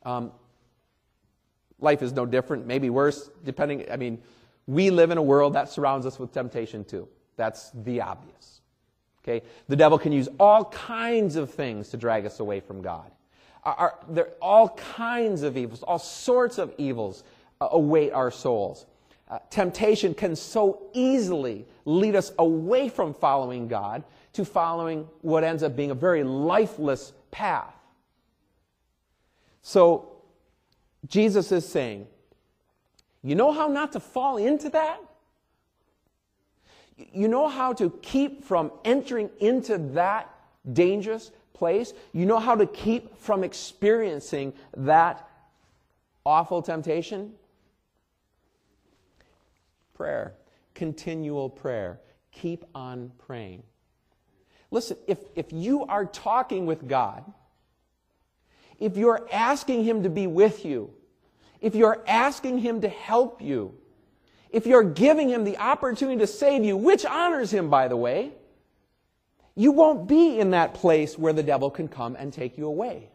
Um, 0.03 0.31
Life 1.79 2.01
is 2.01 2.13
no 2.13 2.25
different, 2.25 2.65
maybe 2.65 2.89
worse, 2.89 3.29
depending. 3.43 3.85
I 3.91 3.97
mean, 3.97 4.19
we 4.65 4.89
live 4.89 5.11
in 5.11 5.17
a 5.17 5.21
world 5.23 5.53
that 5.53 5.69
surrounds 5.69 6.05
us 6.05 6.19
with 6.19 6.31
temptation 6.31 6.83
too. 6.83 7.07
That's 7.35 7.71
the 7.71 8.01
obvious. 8.01 8.61
Okay? 9.23 9.45
The 9.67 9.75
devil 9.75 9.99
can 9.99 10.11
use 10.11 10.27
all 10.39 10.65
kinds 10.65 11.35
of 11.35 11.51
things 11.51 11.89
to 11.89 11.97
drag 11.97 12.25
us 12.25 12.39
away 12.39 12.59
from 12.59 12.81
God. 12.81 13.11
Are, 13.63 13.95
there 14.07 14.29
all 14.41 14.69
kinds 14.69 15.43
of 15.43 15.57
evils, 15.57 15.83
all 15.83 15.99
sorts 15.99 16.57
of 16.57 16.73
evils 16.77 17.23
uh, 17.59 17.67
await 17.71 18.13
our 18.13 18.31
souls. 18.31 18.85
uh, 19.29 19.39
temptation 19.49 20.13
can 20.13 20.35
so 20.35 20.83
easily 20.93 21.65
lead 21.85 22.15
us 22.15 22.31
away 22.39 22.87
from 22.87 23.13
following 23.13 23.67
God 23.67 24.03
to 24.33 24.45
following 24.45 25.07
what 25.21 25.43
ends 25.43 25.63
up 25.63 25.75
being 25.75 25.91
a 25.91 25.95
very 25.95 26.23
lifeless 26.23 27.11
path. 27.31 27.73
So, 29.61 30.16
Jesus 31.05 31.51
is 31.51 31.67
saying, 31.67 32.07
you 33.23 33.35
know 33.35 33.51
how 33.51 33.67
not 33.67 33.91
to 33.93 33.99
fall 33.99 34.37
into 34.37 34.69
that? 34.69 34.99
You 36.95 37.27
know 37.27 37.47
how 37.47 37.73
to 37.73 37.91
keep 38.01 38.43
from 38.43 38.71
entering 38.83 39.29
into 39.39 39.77
that 39.93 40.33
dangerous 40.73 41.31
place? 41.53 41.93
You 42.13 42.25
know 42.25 42.39
how 42.39 42.55
to 42.55 42.65
keep 42.65 43.17
from 43.17 43.43
experiencing 43.43 44.53
that 44.75 45.29
awful 46.25 46.61
temptation? 46.61 47.33
Prayer, 49.93 50.33
continual 50.73 51.49
prayer. 51.49 51.99
Keep 52.31 52.65
on 52.75 53.11
praying. 53.17 53.63
Listen, 54.69 54.97
if, 55.07 55.19
if 55.35 55.51
you 55.51 55.85
are 55.85 56.05
talking 56.05 56.65
with 56.65 56.87
God, 56.87 57.23
if 58.79 58.97
you're 58.97 59.27
asking 59.31 59.83
Him 59.83 60.03
to 60.03 60.09
be 60.09 60.27
with 60.27 60.65
you, 60.65 60.91
if 61.61 61.75
you're 61.75 62.03
asking 62.07 62.59
Him 62.59 62.81
to 62.81 62.89
help 62.89 63.41
you, 63.41 63.73
if 64.49 64.65
you're 64.65 64.83
giving 64.83 65.29
Him 65.29 65.43
the 65.43 65.57
opportunity 65.57 66.19
to 66.19 66.27
save 66.27 66.63
you, 66.63 66.77
which 66.77 67.05
honors 67.05 67.51
Him, 67.51 67.69
by 67.69 67.87
the 67.87 67.97
way, 67.97 68.31
you 69.55 69.71
won't 69.71 70.07
be 70.07 70.39
in 70.39 70.51
that 70.51 70.75
place 70.75 71.17
where 71.17 71.33
the 71.33 71.43
devil 71.43 71.71
can 71.71 71.87
come 71.87 72.15
and 72.15 72.31
take 72.31 72.57
you 72.57 72.67
away. 72.67 73.09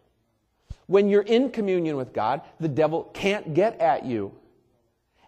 When 0.87 1.09
you're 1.09 1.23
in 1.23 1.51
communion 1.51 1.97
with 1.97 2.13
God, 2.13 2.43
the 2.59 2.69
devil 2.69 3.05
can't 3.15 3.55
get 3.55 3.81
at 3.81 4.05
you. 4.05 4.33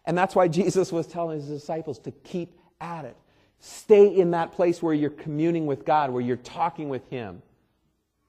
And 0.04 0.18
that's 0.18 0.34
why 0.34 0.48
Jesus 0.48 0.92
was 0.92 1.06
telling 1.06 1.40
his 1.40 1.48
disciples 1.48 1.98
to 2.00 2.10
keep 2.10 2.58
at 2.80 3.04
it. 3.04 3.16
Stay 3.60 4.08
in 4.08 4.32
that 4.32 4.52
place 4.52 4.82
where 4.82 4.92
you're 4.92 5.08
communing 5.08 5.64
with 5.64 5.86
God, 5.86 6.10
where 6.10 6.20
you're 6.20 6.36
talking 6.36 6.90
with 6.90 7.08
Him, 7.08 7.40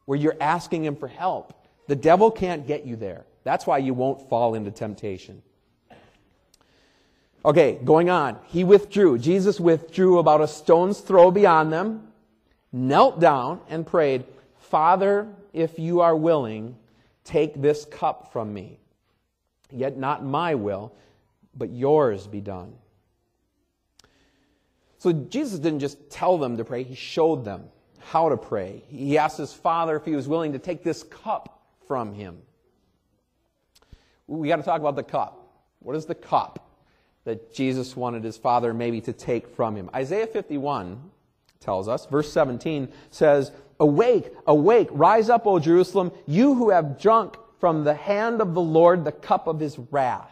where 0.06 0.18
you're 0.18 0.38
asking 0.40 0.86
Him 0.86 0.96
for 0.96 1.10
help. 1.10 1.65
The 1.88 1.96
devil 1.96 2.32
can't 2.32 2.66
get 2.66 2.86
you 2.86 2.96
there. 2.96 3.26
That's 3.44 3.68
why 3.68 3.78
you 3.78 3.94
won't 3.94 4.28
fall 4.30 4.56
into 4.56 4.72
temptation. 4.72 5.42
Okay, 7.46 7.78
going 7.84 8.10
on. 8.10 8.40
He 8.48 8.64
withdrew. 8.64 9.20
Jesus 9.20 9.60
withdrew 9.60 10.18
about 10.18 10.42
a 10.42 10.48
stone's 10.48 11.00
throw 11.00 11.30
beyond 11.30 11.72
them, 11.72 12.08
knelt 12.72 13.20
down, 13.20 13.62
and 13.70 13.86
prayed, 13.86 14.26
Father, 14.58 15.28
if 15.54 15.78
you 15.78 16.02
are 16.02 16.16
willing, 16.16 16.76
take 17.24 17.62
this 17.62 17.86
cup 17.86 18.34
from 18.34 18.52
me. 18.52 18.80
Yet 19.72 19.96
not 19.96 20.26
my 20.26 20.56
will, 20.56 20.92
but 21.56 21.70
yours 21.70 22.26
be 22.26 22.42
done. 22.42 22.74
So 24.98 25.14
Jesus 25.14 25.60
didn't 25.60 25.82
just 25.82 26.10
tell 26.10 26.40
them 26.40 26.58
to 26.58 26.66
pray, 26.66 26.82
he 26.82 26.96
showed 26.96 27.46
them 27.46 27.66
how 28.00 28.30
to 28.30 28.38
pray. 28.38 28.84
He 28.88 29.20
asked 29.20 29.38
his 29.38 29.54
father 29.54 29.96
if 29.96 30.06
he 30.06 30.16
was 30.16 30.28
willing 30.28 30.54
to 30.54 30.60
take 30.60 30.84
this 30.84 31.04
cup 31.04 31.56
from 31.88 32.14
him. 32.14 32.38
We 34.28 34.48
got 34.48 34.58
to 34.58 34.64
talk 34.64 34.80
about 34.80 34.96
the 34.96 35.04
cup. 35.04 35.64
What 35.80 35.96
is 35.96 36.06
the 36.06 36.16
cup 36.16 36.68
that 37.26 37.54
Jesus 37.54 37.96
wanted 37.96 38.24
his 38.24 38.38
father 38.38 38.74
maybe 38.74 39.02
to 39.02 39.14
take 39.14 39.48
from 39.56 39.76
him? 39.76 39.90
Isaiah 39.94 40.28
51 40.28 41.12
tells 41.60 41.88
us, 41.88 42.06
verse 42.06 42.32
17 42.32 42.90
says, 43.12 43.52
Awake, 43.80 44.32
awake, 44.48 44.88
rise 44.92 45.30
up, 45.30 45.46
O 45.46 45.60
Jerusalem, 45.60 46.12
you 46.26 46.56
who 46.56 46.70
have 46.70 47.00
drunk 47.00 47.38
from 47.60 47.84
the 47.84 47.94
hand 47.94 48.42
of 48.42 48.54
the 48.54 48.62
Lord 48.62 49.04
the 49.04 49.12
cup 49.12 49.48
of 49.48 49.60
his 49.60 49.78
wrath. 49.92 50.32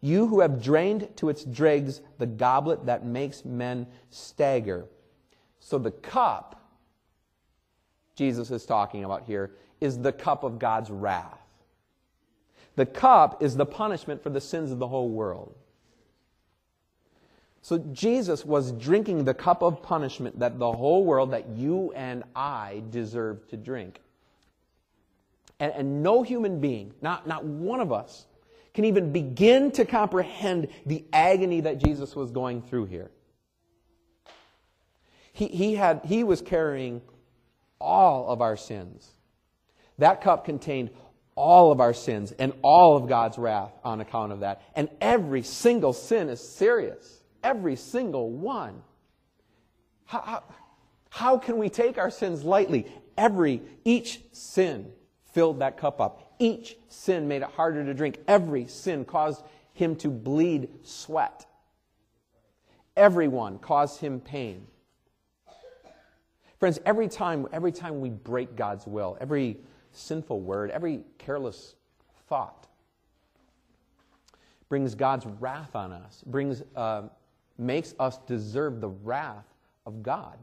You 0.00 0.26
who 0.26 0.40
have 0.40 0.62
drained 0.62 1.08
to 1.16 1.30
its 1.30 1.44
dregs 1.44 2.00
the 2.18 2.26
goblet 2.26 2.86
that 2.86 3.04
makes 3.04 3.44
men 3.44 3.86
stagger. 4.10 4.86
So 5.58 5.78
the 5.78 5.90
cup 5.90 6.56
Jesus 8.16 8.50
is 8.50 8.64
talking 8.64 9.04
about 9.04 9.24
here 9.24 9.52
is 9.86 9.98
the 9.98 10.12
cup 10.12 10.44
of 10.44 10.58
God's 10.58 10.90
wrath. 10.90 11.38
The 12.74 12.84
cup 12.84 13.42
is 13.42 13.56
the 13.56 13.64
punishment 13.64 14.22
for 14.22 14.28
the 14.28 14.40
sins 14.40 14.70
of 14.70 14.78
the 14.78 14.88
whole 14.88 15.08
world. 15.08 15.54
So 17.62 17.78
Jesus 17.78 18.44
was 18.44 18.70
drinking 18.72 19.24
the 19.24 19.34
cup 19.34 19.62
of 19.62 19.82
punishment 19.82 20.38
that 20.40 20.58
the 20.58 20.70
whole 20.70 21.04
world, 21.04 21.30
that 21.30 21.48
you 21.48 21.92
and 21.96 22.22
I 22.34 22.82
deserve 22.90 23.48
to 23.48 23.56
drink. 23.56 24.00
And, 25.58 25.72
and 25.72 26.02
no 26.02 26.22
human 26.22 26.60
being, 26.60 26.92
not, 27.00 27.26
not 27.26 27.44
one 27.44 27.80
of 27.80 27.92
us, 27.92 28.26
can 28.74 28.84
even 28.84 29.10
begin 29.10 29.70
to 29.72 29.84
comprehend 29.86 30.68
the 30.84 31.02
agony 31.12 31.62
that 31.62 31.78
Jesus 31.78 32.14
was 32.14 32.30
going 32.30 32.60
through 32.60 32.84
here. 32.84 33.10
He, 35.32 35.48
he, 35.48 35.74
had, 35.74 36.02
he 36.04 36.24
was 36.24 36.42
carrying 36.42 37.00
all 37.80 38.28
of 38.28 38.40
our 38.42 38.56
sins. 38.56 39.15
That 39.98 40.20
cup 40.20 40.44
contained 40.44 40.90
all 41.34 41.70
of 41.70 41.80
our 41.80 41.92
sins 41.94 42.32
and 42.32 42.52
all 42.62 42.96
of 42.96 43.08
God's 43.08 43.38
wrath 43.38 43.72
on 43.84 44.00
account 44.00 44.32
of 44.32 44.40
that. 44.40 44.62
And 44.74 44.88
every 45.00 45.42
single 45.42 45.92
sin 45.92 46.28
is 46.28 46.46
serious. 46.46 47.22
Every 47.42 47.76
single 47.76 48.30
one. 48.30 48.82
How, 50.06 50.20
how, 50.20 50.44
how 51.10 51.38
can 51.38 51.58
we 51.58 51.68
take 51.68 51.98
our 51.98 52.10
sins 52.10 52.42
lightly? 52.42 52.86
Every, 53.16 53.62
each 53.84 54.20
sin 54.32 54.90
filled 55.32 55.60
that 55.60 55.76
cup 55.76 56.00
up. 56.00 56.34
Each 56.38 56.76
sin 56.88 57.28
made 57.28 57.42
it 57.42 57.48
harder 57.48 57.84
to 57.84 57.94
drink. 57.94 58.18
Every 58.26 58.66
sin 58.66 59.04
caused 59.04 59.42
him 59.74 59.96
to 59.96 60.08
bleed 60.08 60.68
sweat. 60.84 61.46
Everyone 62.96 63.58
caused 63.58 64.00
him 64.00 64.20
pain. 64.20 64.66
Friends, 66.58 66.78
every 66.86 67.08
time, 67.08 67.46
every 67.52 67.72
time 67.72 68.00
we 68.00 68.08
break 68.08 68.56
God's 68.56 68.86
will, 68.86 69.18
every 69.20 69.58
sinful 69.96 70.40
word, 70.40 70.70
every 70.70 71.02
careless 71.18 71.74
thought 72.28 72.66
brings 74.68 74.94
God's 74.94 75.26
wrath 75.26 75.76
on 75.76 75.92
us, 75.92 76.22
brings, 76.26 76.62
uh, 76.74 77.02
makes 77.58 77.94
us 77.98 78.18
deserve 78.26 78.80
the 78.80 78.88
wrath 78.88 79.46
of 79.84 80.02
God. 80.02 80.38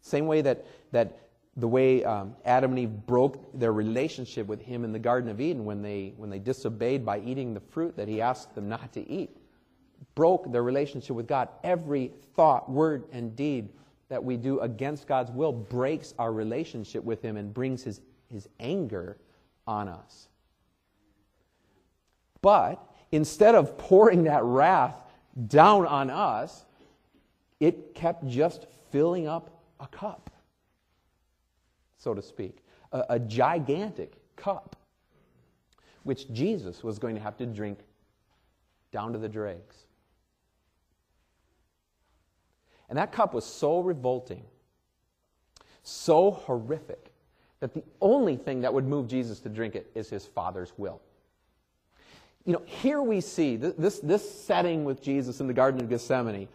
Same 0.00 0.26
way 0.26 0.42
that, 0.42 0.64
that 0.92 1.20
the 1.56 1.68
way 1.68 2.04
um, 2.04 2.34
Adam 2.44 2.72
and 2.72 2.78
Eve 2.80 3.06
broke 3.06 3.58
their 3.58 3.72
relationship 3.72 4.46
with 4.46 4.60
him 4.60 4.84
in 4.84 4.92
the 4.92 4.98
Garden 4.98 5.30
of 5.30 5.40
Eden 5.40 5.64
when 5.64 5.82
they, 5.82 6.14
when 6.16 6.30
they 6.30 6.38
disobeyed 6.38 7.04
by 7.04 7.20
eating 7.20 7.54
the 7.54 7.60
fruit 7.60 7.96
that 7.96 8.08
he 8.08 8.20
asked 8.20 8.54
them 8.54 8.68
not 8.68 8.92
to 8.94 9.08
eat, 9.08 9.36
broke 10.14 10.50
their 10.50 10.62
relationship 10.62 11.16
with 11.16 11.26
God. 11.26 11.48
Every 11.62 12.12
thought, 12.34 12.70
word, 12.70 13.04
and 13.12 13.36
deed 13.36 13.68
that 14.14 14.22
we 14.22 14.36
do 14.36 14.60
against 14.60 15.08
God's 15.08 15.32
will 15.32 15.50
breaks 15.50 16.14
our 16.20 16.32
relationship 16.32 17.02
with 17.02 17.20
him 17.20 17.36
and 17.36 17.52
brings 17.52 17.82
his, 17.82 18.00
his 18.30 18.48
anger 18.60 19.18
on 19.66 19.88
us. 19.88 20.28
But 22.40 22.80
instead 23.10 23.56
of 23.56 23.76
pouring 23.76 24.22
that 24.24 24.44
wrath 24.44 24.94
down 25.48 25.84
on 25.84 26.10
us, 26.10 26.64
it 27.58 27.96
kept 27.96 28.28
just 28.28 28.66
filling 28.92 29.26
up 29.26 29.60
a 29.80 29.88
cup 29.88 30.30
so 32.04 32.14
to 32.14 32.22
speak, 32.22 32.58
a, 32.92 33.04
a 33.08 33.18
gigantic 33.18 34.12
cup, 34.36 34.76
which 36.04 36.30
Jesus 36.32 36.84
was 36.84 37.00
going 37.00 37.16
to 37.16 37.20
have 37.20 37.36
to 37.38 37.46
drink 37.46 37.78
down 38.92 39.12
to 39.14 39.18
the 39.18 39.28
dregs. 39.28 39.83
And 42.94 42.98
that 43.00 43.10
cup 43.10 43.34
was 43.34 43.44
so 43.44 43.80
revolting, 43.80 44.44
so 45.82 46.30
horrific, 46.30 47.10
that 47.58 47.74
the 47.74 47.82
only 48.00 48.36
thing 48.36 48.60
that 48.60 48.72
would 48.72 48.86
move 48.86 49.08
Jesus 49.08 49.40
to 49.40 49.48
drink 49.48 49.74
it 49.74 49.90
is 49.96 50.08
his 50.08 50.24
Father's 50.24 50.72
will. 50.76 51.00
You 52.44 52.52
know, 52.52 52.62
here 52.64 53.02
we 53.02 53.20
see 53.20 53.56
this, 53.56 53.98
this 53.98 54.44
setting 54.44 54.84
with 54.84 55.02
Jesus 55.02 55.40
in 55.40 55.48
the 55.48 55.52
Garden 55.52 55.80
of 55.80 55.90
Gethsemane. 55.90 56.46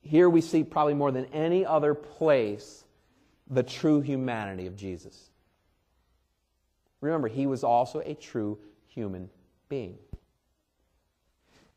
Here 0.00 0.30
we 0.30 0.40
see 0.40 0.62
probably 0.62 0.94
more 0.94 1.10
than 1.10 1.24
any 1.32 1.66
other 1.66 1.94
place 1.94 2.84
the 3.50 3.64
true 3.64 4.00
humanity 4.00 4.68
of 4.68 4.76
Jesus. 4.76 5.30
Remember, 7.00 7.26
he 7.26 7.48
was 7.48 7.64
also 7.64 8.02
a 8.04 8.14
true 8.14 8.56
human 8.86 9.28
being. 9.68 9.98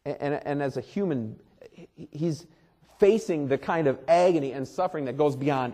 And, 0.06 0.18
and, 0.20 0.42
and, 0.46 0.62
as 0.62 0.78
a 0.78 0.82
human, 0.82 1.40
he's 2.12 2.46
facing 3.01 3.48
the 3.48 3.58
kind 3.58 3.88
of 3.88 3.98
agony 4.08 4.51
and 4.51 4.67
suffering 4.67 5.05
that 5.05 5.17
goes 5.17 5.36
beyond 5.36 5.74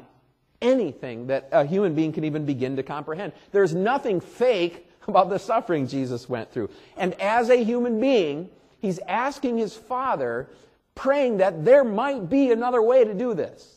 anything 0.62 1.28
that 1.28 1.50
a 1.52 1.66
human 1.66 1.94
being 1.94 2.14
can 2.14 2.24
even 2.24 2.46
begin 2.46 2.78
to 2.78 2.84
comprehend. 2.84 3.34
There's 3.52 3.76
nothing 3.76 4.22
fake 4.22 4.90
about 5.10 5.30
the 5.30 5.38
suffering 5.38 5.88
Jesus 5.88 6.30
went 6.30 6.54
through. 6.54 6.70
And 6.96 7.14
as 7.20 7.50
a 7.50 7.62
human 7.62 8.00
being, 8.00 8.50
he's 8.80 9.00
asking 9.00 9.58
his 9.58 9.76
Father, 9.76 10.48
praying 10.96 11.38
that 11.38 11.66
there 11.66 11.84
might 11.84 12.30
be 12.30 12.50
another 12.50 12.82
way 12.82 13.04
to 13.04 13.14
do 13.14 13.34
this. 13.34 13.76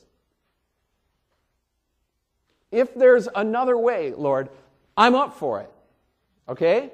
If 2.71 2.95
there's 2.95 3.29
another 3.35 3.77
way, 3.77 4.15
Lord, 4.15 4.49
I'm 4.97 5.17
up 5.17 5.37
for 5.37 5.61
it. 5.61 5.73
Okay? 6.49 6.93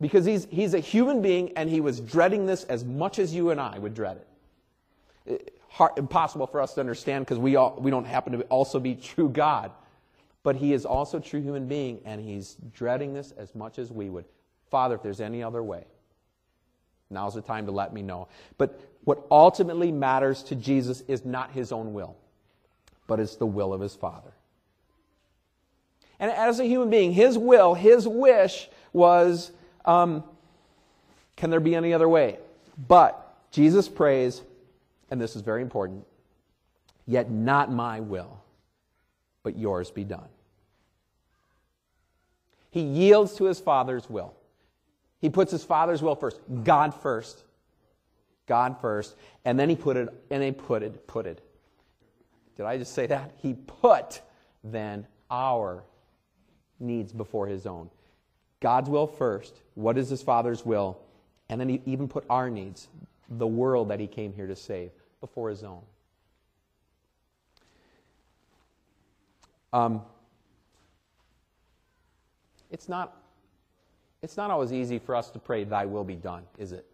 Because 0.00 0.24
he's, 0.24 0.46
he's 0.48 0.74
a 0.74 0.78
human 0.78 1.22
being 1.22 1.54
and 1.56 1.68
he 1.68 1.80
was 1.80 1.98
dreading 1.98 2.46
this 2.46 2.62
as 2.62 2.84
much 2.84 3.18
as 3.18 3.34
you 3.34 3.50
and 3.50 3.60
I 3.60 3.80
would 3.80 3.94
dread 3.94 4.18
it. 4.18 4.28
Hard, 5.70 5.92
impossible 5.96 6.46
for 6.46 6.60
us 6.60 6.74
to 6.74 6.80
understand 6.80 7.24
because 7.24 7.38
we, 7.38 7.56
all, 7.56 7.76
we 7.78 7.90
don't 7.90 8.06
happen 8.06 8.32
to 8.32 8.40
also 8.44 8.80
be 8.80 8.94
true 8.94 9.28
God. 9.28 9.70
But 10.42 10.56
he 10.56 10.72
is 10.72 10.86
also 10.86 11.18
true 11.18 11.40
human 11.40 11.66
being 11.66 12.00
and 12.04 12.20
he's 12.20 12.56
dreading 12.72 13.12
this 13.12 13.32
as 13.36 13.54
much 13.54 13.78
as 13.78 13.92
we 13.92 14.08
would. 14.08 14.24
Father, 14.70 14.94
if 14.94 15.02
there's 15.02 15.20
any 15.20 15.42
other 15.42 15.62
way, 15.62 15.84
now's 17.10 17.34
the 17.34 17.42
time 17.42 17.66
to 17.66 17.72
let 17.72 17.92
me 17.92 18.02
know. 18.02 18.28
But 18.56 18.80
what 19.04 19.26
ultimately 19.30 19.92
matters 19.92 20.42
to 20.44 20.54
Jesus 20.54 21.02
is 21.02 21.24
not 21.24 21.52
his 21.52 21.72
own 21.72 21.92
will, 21.92 22.16
but 23.06 23.20
it's 23.20 23.36
the 23.36 23.46
will 23.46 23.72
of 23.72 23.80
his 23.80 23.94
Father. 23.94 24.32
And 26.20 26.30
as 26.30 26.60
a 26.60 26.64
human 26.64 26.90
being, 26.90 27.12
his 27.12 27.38
will, 27.38 27.74
his 27.74 28.06
wish 28.06 28.68
was 28.92 29.52
um, 29.84 30.24
can 31.36 31.50
there 31.50 31.60
be 31.60 31.74
any 31.74 31.94
other 31.94 32.08
way? 32.08 32.38
But 32.88 33.36
Jesus 33.52 33.88
prays, 33.88 34.42
and 35.10 35.20
this 35.20 35.36
is 35.36 35.42
very 35.42 35.62
important, 35.62 36.04
yet 37.06 37.30
not 37.30 37.72
my 37.72 38.00
will, 38.00 38.42
but 39.42 39.58
yours 39.58 39.90
be 39.90 40.04
done. 40.04 40.28
He 42.70 42.82
yields 42.82 43.34
to 43.36 43.44
his 43.44 43.60
Father's 43.60 44.08
will. 44.10 44.34
He 45.20 45.30
puts 45.30 45.50
his 45.50 45.64
Father's 45.64 46.02
will 46.02 46.14
first, 46.14 46.40
God 46.64 46.94
first. 46.94 47.44
God 48.48 48.80
first, 48.80 49.14
and 49.44 49.60
then 49.60 49.68
he 49.68 49.76
put 49.76 49.98
it, 49.98 50.08
and 50.30 50.42
he 50.42 50.50
put 50.50 50.82
it, 50.82 51.06
put 51.06 51.26
it. 51.26 51.42
Did 52.56 52.64
I 52.64 52.78
just 52.78 52.94
say 52.94 53.06
that? 53.06 53.32
He 53.36 53.52
put 53.52 54.22
then 54.64 55.06
our 55.30 55.84
needs 56.80 57.12
before 57.12 57.46
his 57.46 57.66
own. 57.66 57.90
God's 58.60 58.88
will 58.88 59.06
first. 59.06 59.60
What 59.74 59.98
is 59.98 60.08
his 60.08 60.22
Father's 60.22 60.64
will? 60.64 60.98
And 61.50 61.60
then 61.60 61.68
he 61.68 61.82
even 61.84 62.08
put 62.08 62.24
our 62.30 62.48
needs, 62.48 62.88
the 63.28 63.46
world 63.46 63.88
that 63.90 64.00
he 64.00 64.06
came 64.06 64.32
here 64.32 64.46
to 64.46 64.56
save, 64.56 64.90
before 65.20 65.50
his 65.50 65.64
own. 65.64 65.82
Um, 69.72 70.02
it's 72.70 72.88
not 72.88 73.14
it's 74.22 74.36
not 74.36 74.50
always 74.50 74.72
easy 74.72 74.98
for 74.98 75.14
us 75.14 75.30
to 75.30 75.38
pray, 75.38 75.64
Thy 75.64 75.86
will 75.86 76.04
be 76.04 76.16
done, 76.16 76.42
is 76.58 76.72
it? 76.72 76.84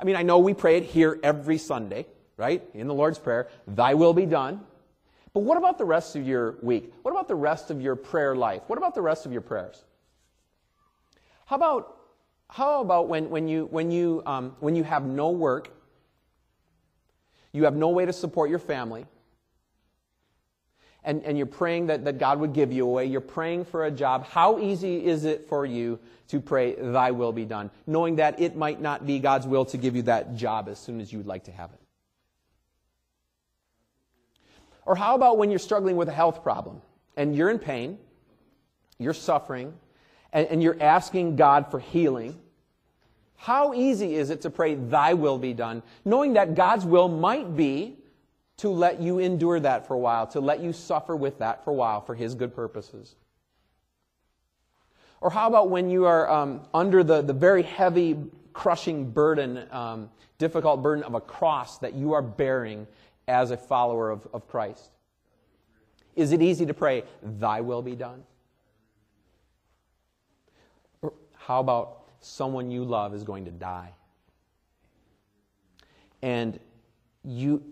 I 0.00 0.04
mean, 0.04 0.16
I 0.16 0.22
know 0.22 0.38
we 0.38 0.54
pray 0.54 0.78
it 0.78 0.84
here 0.84 1.18
every 1.22 1.58
Sunday, 1.58 2.06
right? 2.36 2.62
In 2.74 2.86
the 2.86 2.94
Lord's 2.94 3.18
Prayer, 3.18 3.48
Thy 3.66 3.94
will 3.94 4.14
be 4.14 4.26
done. 4.26 4.60
But 5.32 5.40
what 5.40 5.58
about 5.58 5.76
the 5.76 5.84
rest 5.84 6.16
of 6.16 6.26
your 6.26 6.56
week? 6.62 6.92
What 7.02 7.10
about 7.10 7.28
the 7.28 7.34
rest 7.34 7.70
of 7.70 7.82
your 7.82 7.96
prayer 7.96 8.34
life? 8.34 8.62
What 8.66 8.78
about 8.78 8.94
the 8.94 9.02
rest 9.02 9.26
of 9.26 9.32
your 9.32 9.42
prayers? 9.42 9.84
How 11.44 11.56
about, 11.56 11.95
how 12.48 12.80
about 12.80 13.08
when, 13.08 13.30
when, 13.30 13.48
you, 13.48 13.66
when, 13.70 13.90
you, 13.90 14.22
um, 14.26 14.56
when 14.60 14.76
you 14.76 14.84
have 14.84 15.04
no 15.04 15.30
work, 15.30 15.70
you 17.52 17.64
have 17.64 17.74
no 17.74 17.88
way 17.88 18.06
to 18.06 18.12
support 18.12 18.50
your 18.50 18.58
family, 18.58 19.06
and, 21.04 21.22
and 21.24 21.36
you're 21.38 21.46
praying 21.46 21.86
that, 21.86 22.04
that 22.04 22.18
God 22.18 22.40
would 22.40 22.52
give 22.52 22.72
you 22.72 22.86
a 22.86 22.90
way, 22.90 23.06
you're 23.06 23.20
praying 23.20 23.64
for 23.64 23.86
a 23.86 23.90
job, 23.90 24.26
how 24.26 24.58
easy 24.58 25.06
is 25.06 25.24
it 25.24 25.48
for 25.48 25.64
you 25.64 25.98
to 26.28 26.40
pray, 26.40 26.74
Thy 26.74 27.12
will 27.12 27.32
be 27.32 27.44
done, 27.44 27.70
knowing 27.86 28.16
that 28.16 28.40
it 28.40 28.56
might 28.56 28.80
not 28.80 29.06
be 29.06 29.18
God's 29.18 29.46
will 29.46 29.64
to 29.66 29.76
give 29.76 29.94
you 29.94 30.02
that 30.02 30.34
job 30.34 30.68
as 30.68 30.78
soon 30.78 31.00
as 31.00 31.12
you 31.12 31.18
would 31.18 31.26
like 31.26 31.44
to 31.44 31.52
have 31.52 31.70
it? 31.70 31.80
Or 34.84 34.96
how 34.96 35.14
about 35.14 35.38
when 35.38 35.50
you're 35.50 35.58
struggling 35.58 35.96
with 35.96 36.08
a 36.08 36.12
health 36.12 36.42
problem 36.42 36.82
and 37.16 37.34
you're 37.34 37.50
in 37.50 37.58
pain, 37.58 37.98
you're 38.98 39.14
suffering, 39.14 39.74
and, 40.36 40.46
and 40.48 40.62
you're 40.62 40.80
asking 40.80 41.34
God 41.36 41.70
for 41.70 41.80
healing? 41.80 42.38
How 43.36 43.74
easy 43.74 44.14
is 44.14 44.30
it 44.30 44.42
to 44.42 44.50
pray, 44.50 44.74
Thy 44.74 45.14
will 45.14 45.38
be 45.38 45.52
done, 45.52 45.82
knowing 46.04 46.34
that 46.34 46.54
God's 46.54 46.84
will 46.84 47.08
might 47.08 47.56
be 47.56 47.96
to 48.58 48.68
let 48.68 49.00
you 49.00 49.18
endure 49.18 49.60
that 49.60 49.86
for 49.86 49.94
a 49.94 49.98
while, 49.98 50.26
to 50.28 50.40
let 50.40 50.60
you 50.60 50.72
suffer 50.72 51.16
with 51.16 51.38
that 51.38 51.64
for 51.64 51.70
a 51.70 51.74
while 51.74 52.00
for 52.00 52.14
His 52.14 52.34
good 52.34 52.54
purposes? 52.54 53.16
Or 55.20 55.30
how 55.30 55.48
about 55.48 55.70
when 55.70 55.88
you 55.88 56.04
are 56.04 56.30
um, 56.30 56.60
under 56.74 57.02
the, 57.02 57.22
the 57.22 57.32
very 57.32 57.62
heavy, 57.62 58.16
crushing 58.52 59.10
burden, 59.10 59.66
um, 59.70 60.10
difficult 60.38 60.82
burden 60.82 61.02
of 61.04 61.14
a 61.14 61.20
cross 61.20 61.78
that 61.78 61.94
you 61.94 62.12
are 62.12 62.22
bearing 62.22 62.86
as 63.26 63.50
a 63.50 63.56
follower 63.56 64.10
of, 64.10 64.26
of 64.34 64.46
Christ? 64.48 64.90
Is 66.14 66.32
it 66.32 66.42
easy 66.42 66.66
to 66.66 66.74
pray, 66.74 67.04
Thy 67.22 67.62
will 67.62 67.82
be 67.82 67.96
done? 67.96 68.22
Or 71.02 71.12
how 71.46 71.60
about 71.60 72.02
someone 72.18 72.72
you 72.72 72.82
love 72.84 73.14
is 73.14 73.22
going 73.22 73.44
to 73.44 73.52
die? 73.52 73.92
And 76.20 76.58
you 77.22 77.62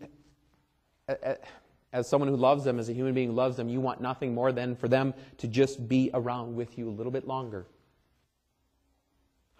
as 1.92 2.08
someone 2.08 2.28
who 2.28 2.36
loves 2.36 2.62
them, 2.62 2.78
as 2.78 2.88
a 2.88 2.92
human 2.92 3.14
being 3.14 3.34
loves 3.34 3.56
them, 3.56 3.68
you 3.68 3.80
want 3.80 4.00
nothing 4.00 4.32
more 4.32 4.52
than 4.52 4.76
for 4.76 4.86
them 4.86 5.12
to 5.38 5.48
just 5.48 5.88
be 5.88 6.08
around 6.14 6.54
with 6.54 6.78
you 6.78 6.88
a 6.88 6.92
little 6.92 7.10
bit 7.10 7.26
longer. 7.26 7.66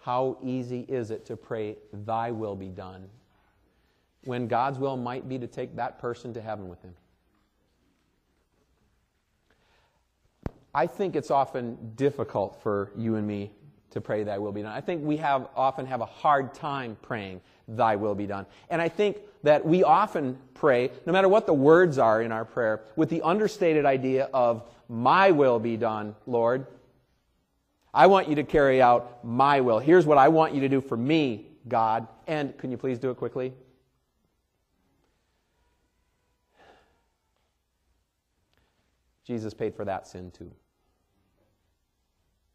How 0.01 0.37
easy 0.41 0.85
is 0.87 1.11
it 1.11 1.25
to 1.25 1.35
pray, 1.35 1.75
Thy 1.91 2.31
will 2.31 2.55
be 2.55 2.69
done, 2.69 3.09
when 4.23 4.47
God's 4.47 4.79
will 4.79 4.95
might 4.95 5.27
be 5.27 5.37
to 5.39 5.47
take 5.47 5.75
that 5.75 5.99
person 5.99 6.33
to 6.35 6.41
heaven 6.41 6.69
with 6.69 6.81
Him? 6.81 6.93
I 10.73 10.87
think 10.87 11.17
it's 11.17 11.31
often 11.31 11.93
difficult 11.95 12.61
for 12.61 12.91
you 12.95 13.15
and 13.15 13.27
me 13.27 13.51
to 13.91 14.01
pray 14.01 14.23
thy 14.23 14.37
will 14.37 14.51
be 14.51 14.61
done. 14.61 14.71
I 14.71 14.81
think 14.81 15.03
we 15.03 15.17
have 15.17 15.47
often 15.55 15.85
have 15.85 16.01
a 16.01 16.05
hard 16.05 16.53
time 16.53 16.97
praying 17.01 17.41
thy 17.67 17.95
will 17.95 18.15
be 18.15 18.27
done. 18.27 18.45
And 18.69 18.81
I 18.81 18.89
think 18.89 19.17
that 19.43 19.65
we 19.65 19.83
often 19.83 20.37
pray, 20.53 20.91
no 21.05 21.13
matter 21.13 21.29
what 21.29 21.45
the 21.45 21.53
words 21.53 21.97
are 21.97 22.21
in 22.21 22.31
our 22.31 22.45
prayer, 22.45 22.81
with 22.95 23.09
the 23.09 23.21
understated 23.21 23.85
idea 23.85 24.29
of 24.33 24.63
my 24.89 25.31
will 25.31 25.59
be 25.59 25.77
done, 25.77 26.15
Lord. 26.25 26.67
I 27.93 28.07
want 28.07 28.27
you 28.27 28.35
to 28.35 28.43
carry 28.43 28.81
out 28.81 29.23
my 29.23 29.61
will. 29.61 29.79
Here's 29.79 30.05
what 30.05 30.17
I 30.17 30.27
want 30.27 30.53
you 30.53 30.61
to 30.61 30.69
do 30.69 30.81
for 30.81 30.97
me, 30.97 31.47
God. 31.67 32.07
And 32.27 32.57
can 32.57 32.71
you 32.71 32.77
please 32.77 32.99
do 32.99 33.09
it 33.09 33.17
quickly? 33.17 33.53
Jesus 39.25 39.53
paid 39.53 39.73
for 39.73 39.85
that 39.85 40.07
sin 40.07 40.29
too. 40.31 40.51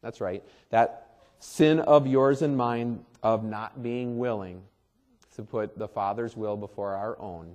That's 0.03 0.21
right. 0.21 0.43
That 0.71 1.10
sin 1.40 1.81
of 1.81 2.07
yours 2.07 2.42
and 2.42 2.57
mine 2.57 3.00
of 3.22 3.42
not 3.42 3.83
being 3.83 4.18
willing 4.18 4.62
to 5.35 5.42
put 5.42 5.76
the 5.76 5.88
Father's 5.88 6.37
will 6.37 6.57
before 6.57 6.94
our 6.94 7.18
own 7.18 7.55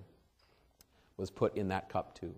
was 1.18 1.30
put 1.30 1.56
in 1.56 1.70
that 1.70 1.88
cup 1.88 2.20
too. 2.20 2.34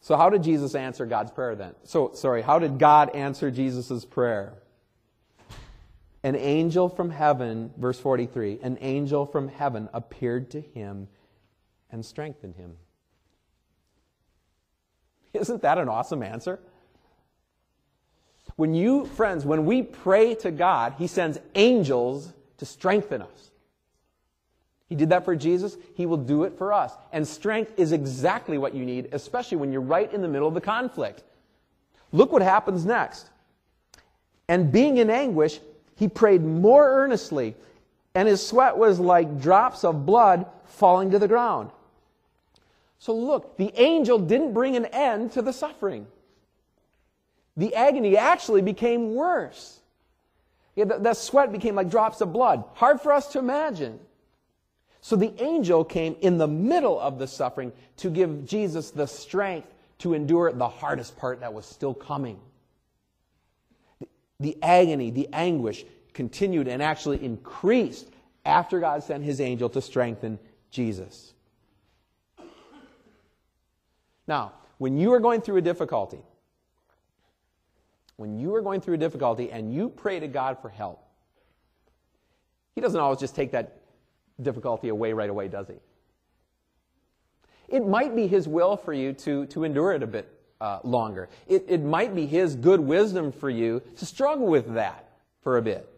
So, 0.00 0.16
how 0.16 0.30
did 0.30 0.42
Jesus 0.42 0.74
answer 0.74 1.06
God's 1.06 1.30
prayer 1.30 1.54
then? 1.54 1.74
So, 1.84 2.12
sorry, 2.14 2.42
how 2.42 2.58
did 2.58 2.78
God 2.78 3.14
answer 3.14 3.50
Jesus' 3.50 4.04
prayer? 4.04 4.54
An 6.24 6.36
angel 6.36 6.88
from 6.88 7.10
heaven, 7.10 7.72
verse 7.76 7.98
43, 7.98 8.60
an 8.62 8.78
angel 8.80 9.26
from 9.26 9.48
heaven 9.48 9.88
appeared 9.92 10.50
to 10.52 10.60
him 10.60 11.08
and 11.90 12.04
strengthened 12.04 12.56
him. 12.56 12.76
Isn't 15.32 15.62
that 15.62 15.78
an 15.78 15.88
awesome 15.88 16.22
answer? 16.22 16.60
When 18.62 18.74
you, 18.74 19.06
friends, 19.06 19.44
when 19.44 19.66
we 19.66 19.82
pray 19.82 20.36
to 20.36 20.52
God, 20.52 20.94
He 20.96 21.08
sends 21.08 21.36
angels 21.56 22.32
to 22.58 22.64
strengthen 22.64 23.20
us. 23.20 23.50
He 24.88 24.94
did 24.94 25.08
that 25.08 25.24
for 25.24 25.34
Jesus. 25.34 25.76
He 25.96 26.06
will 26.06 26.16
do 26.16 26.44
it 26.44 26.56
for 26.56 26.72
us. 26.72 26.92
And 27.10 27.26
strength 27.26 27.72
is 27.76 27.90
exactly 27.90 28.58
what 28.58 28.72
you 28.72 28.84
need, 28.84 29.08
especially 29.10 29.56
when 29.56 29.72
you're 29.72 29.80
right 29.80 30.14
in 30.14 30.22
the 30.22 30.28
middle 30.28 30.46
of 30.46 30.54
the 30.54 30.60
conflict. 30.60 31.24
Look 32.12 32.30
what 32.30 32.40
happens 32.40 32.86
next. 32.86 33.30
And 34.46 34.70
being 34.70 34.98
in 34.98 35.10
anguish, 35.10 35.58
he 35.96 36.06
prayed 36.06 36.44
more 36.44 36.88
earnestly, 36.88 37.56
and 38.14 38.28
his 38.28 38.46
sweat 38.46 38.78
was 38.78 39.00
like 39.00 39.40
drops 39.40 39.82
of 39.82 40.06
blood 40.06 40.46
falling 40.66 41.10
to 41.10 41.18
the 41.18 41.26
ground. 41.26 41.72
So 43.00 43.12
look, 43.12 43.56
the 43.56 43.72
angel 43.74 44.20
didn't 44.20 44.52
bring 44.52 44.76
an 44.76 44.84
end 44.84 45.32
to 45.32 45.42
the 45.42 45.52
suffering 45.52 46.06
the 47.56 47.74
agony 47.74 48.16
actually 48.16 48.62
became 48.62 49.14
worse. 49.14 49.80
Yeah, 50.74 50.84
the, 50.86 50.98
the 50.98 51.14
sweat 51.14 51.52
became 51.52 51.74
like 51.74 51.90
drops 51.90 52.20
of 52.20 52.32
blood. 52.32 52.64
Hard 52.74 53.00
for 53.00 53.12
us 53.12 53.28
to 53.32 53.38
imagine. 53.38 53.98
So 55.00 55.16
the 55.16 55.34
angel 55.42 55.84
came 55.84 56.16
in 56.20 56.38
the 56.38 56.46
middle 56.48 56.98
of 56.98 57.18
the 57.18 57.26
suffering 57.26 57.72
to 57.98 58.08
give 58.08 58.46
Jesus 58.46 58.90
the 58.90 59.06
strength 59.06 59.68
to 59.98 60.14
endure 60.14 60.52
the 60.52 60.68
hardest 60.68 61.16
part 61.16 61.40
that 61.40 61.52
was 61.52 61.66
still 61.66 61.92
coming. 61.92 62.40
The, 64.00 64.08
the 64.40 64.58
agony, 64.62 65.10
the 65.10 65.28
anguish 65.32 65.84
continued 66.14 66.68
and 66.68 66.82
actually 66.82 67.24
increased 67.24 68.08
after 68.44 68.80
God 68.80 69.02
sent 69.02 69.24
his 69.24 69.40
angel 69.40 69.68
to 69.70 69.82
strengthen 69.82 70.38
Jesus. 70.70 71.34
Now, 74.26 74.52
When 74.82 74.98
you 74.98 75.12
are 75.12 75.20
going 75.20 75.42
through 75.42 75.58
a 75.58 75.62
difficulty, 75.62 76.18
when 78.22 78.38
you 78.38 78.54
are 78.54 78.62
going 78.62 78.80
through 78.80 78.94
a 78.94 78.98
difficulty 78.98 79.50
and 79.50 79.74
you 79.74 79.88
pray 79.88 80.20
to 80.20 80.28
God 80.28 80.56
for 80.62 80.68
help, 80.68 81.04
He 82.76 82.80
doesn't 82.80 83.00
always 83.00 83.18
just 83.18 83.34
take 83.34 83.50
that 83.50 83.80
difficulty 84.40 84.90
away 84.90 85.12
right 85.12 85.28
away, 85.28 85.48
does 85.48 85.66
He? 85.66 85.74
It 87.66 87.84
might 87.84 88.14
be 88.14 88.28
His 88.28 88.46
will 88.46 88.76
for 88.76 88.92
you 88.92 89.12
to, 89.14 89.46
to 89.46 89.64
endure 89.64 89.92
it 89.92 90.04
a 90.04 90.06
bit 90.06 90.32
uh, 90.60 90.78
longer. 90.84 91.30
It, 91.48 91.64
it 91.66 91.82
might 91.82 92.14
be 92.14 92.26
His 92.26 92.54
good 92.54 92.78
wisdom 92.78 93.32
for 93.32 93.50
you 93.50 93.82
to 93.96 94.06
struggle 94.06 94.46
with 94.46 94.72
that 94.74 95.08
for 95.42 95.56
a 95.56 95.62
bit. 95.62 95.92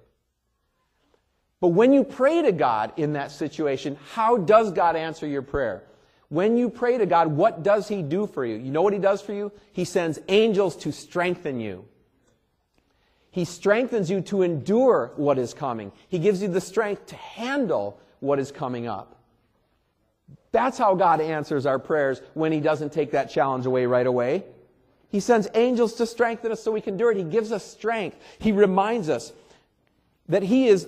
But 1.61 1.69
when 1.69 1.93
you 1.93 2.05
pray 2.05 2.41
to 2.41 2.53
God 2.53 2.95
in 2.97 3.13
that 3.13 3.33
situation, 3.33 3.99
how 4.13 4.39
does 4.39 4.73
God 4.73 4.97
answer 4.97 5.27
your 5.27 5.43
prayer? 5.43 5.83
When 6.31 6.57
you 6.57 6.71
pray 6.71 6.97
to 6.97 7.05
God, 7.05 7.27
what 7.27 7.63
does 7.63 7.87
He 7.87 8.01
do 8.01 8.27
for 8.27 8.47
you? 8.47 8.57
You 8.57 8.71
know 8.71 8.81
what 8.81 8.95
He 8.95 8.99
does 8.99 9.21
for 9.21 9.35
you? 9.35 9.53
He 9.75 9.85
sends 9.85 10.19
angels 10.29 10.75
to 10.79 10.91
strengthen 10.91 11.61
you. 11.61 11.85
He 13.35 13.45
strengthens 13.45 14.09
you 14.09 14.21
to 14.21 14.43
endure 14.43 15.11
what 15.17 15.39
is 15.39 15.55
coming. 15.55 15.91
He 16.09 16.21
gives 16.21 16.41
you 16.41 16.47
the 16.47 16.61
strength 16.61 17.07
to 17.07 17.17
handle 17.17 17.99
what 18.21 18.39
is 18.39 18.53
coming 18.53 18.87
up. 18.87 19.17
That's 20.53 20.79
how 20.79 20.95
God 20.95 21.21
answers 21.21 21.67
our 21.67 21.81
prayers 21.81 22.23
when 22.35 22.53
He 22.53 22.61
doesn't 22.61 22.93
take 22.93 23.11
that 23.11 23.31
challenge 23.31 23.67
away 23.67 23.87
right 23.87 24.07
away. 24.07 24.45
He 25.09 25.19
sends 25.19 25.49
angels 25.55 25.95
to 25.95 26.07
strengthen 26.07 26.53
us 26.53 26.63
so 26.63 26.71
we 26.71 26.81
can 26.81 26.95
endure 26.95 27.11
it. 27.11 27.17
He 27.17 27.25
gives 27.25 27.51
us 27.51 27.69
strength. 27.69 28.17
He 28.39 28.53
reminds 28.53 29.09
us 29.09 29.33
that 30.29 30.45
He 30.45 30.69
is 30.69 30.87